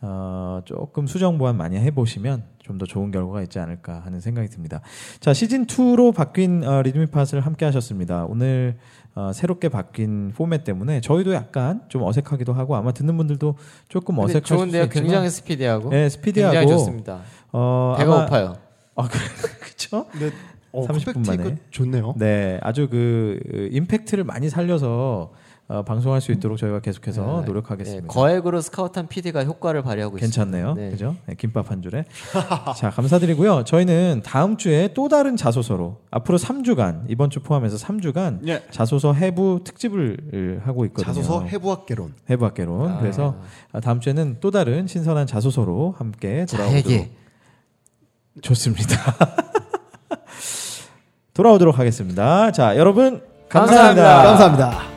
[0.01, 4.81] 어, 조금 수정 보완 많이 해보시면 좀 더 좋은 결과가 있지 않을까 하는 생각이 듭니다.
[5.21, 8.25] 자 시즌 2로 바뀐 어, 리드미 팟을 함께 하셨습니다.
[8.25, 8.77] 오늘
[9.15, 13.55] 어, 새롭게 바뀐 포맷 때문에 저희도 약간 좀 어색하기도 하고 아마 듣는 분들도
[13.87, 14.83] 조금 어색할 좋은데요.
[14.83, 17.21] 있지만 굉장히 스피디하고 네, 스피디하고 굉장히 좋습니다.
[17.53, 18.57] 어, 배가 아마- 고파요.
[18.95, 19.17] 아, 그,
[19.65, 20.05] 그쵸?
[20.11, 20.31] 근데
[20.77, 21.57] 어, 30분 compact 만에.
[21.71, 22.13] 좋네요.
[22.17, 25.31] 네, 아주 그 어, 임팩트를 많이 살려서
[25.69, 28.01] 어, 방송할 수 있도록 저희가 계속해서 네, 노력하겠습니다.
[28.03, 30.69] 네, 거액으로 스카우트한 PD가 효과를 발휘하고 괜찮네요.
[30.69, 30.81] 있습니다.
[30.81, 30.91] 네.
[30.91, 31.15] 그죠?
[31.25, 32.05] 네, 김밥 한 줄에.
[32.77, 33.65] 자, 감사드리고요.
[33.65, 38.63] 저희는 다음 주에 또 다른 자소서로 앞으로 3주간 이번 주 포함해서 3주간 예.
[38.71, 41.13] 자소서 해부 특집을 하고 있거든요.
[41.13, 42.13] 자소서 해부학개론.
[42.29, 42.89] 해부학개론.
[42.89, 42.99] 아.
[42.99, 43.35] 그래서
[43.73, 47.11] 아, 다음 주에는 또 다른 신선한 자소서로 함께 돌아오도록 자에게
[48.41, 48.95] 좋습니다.
[51.37, 52.51] 돌아오도록 하겠습니다.
[52.51, 54.23] 자, 여러분 감사합니다.
[54.23, 54.67] 감사합니다.
[54.67, 54.96] 감사합니다.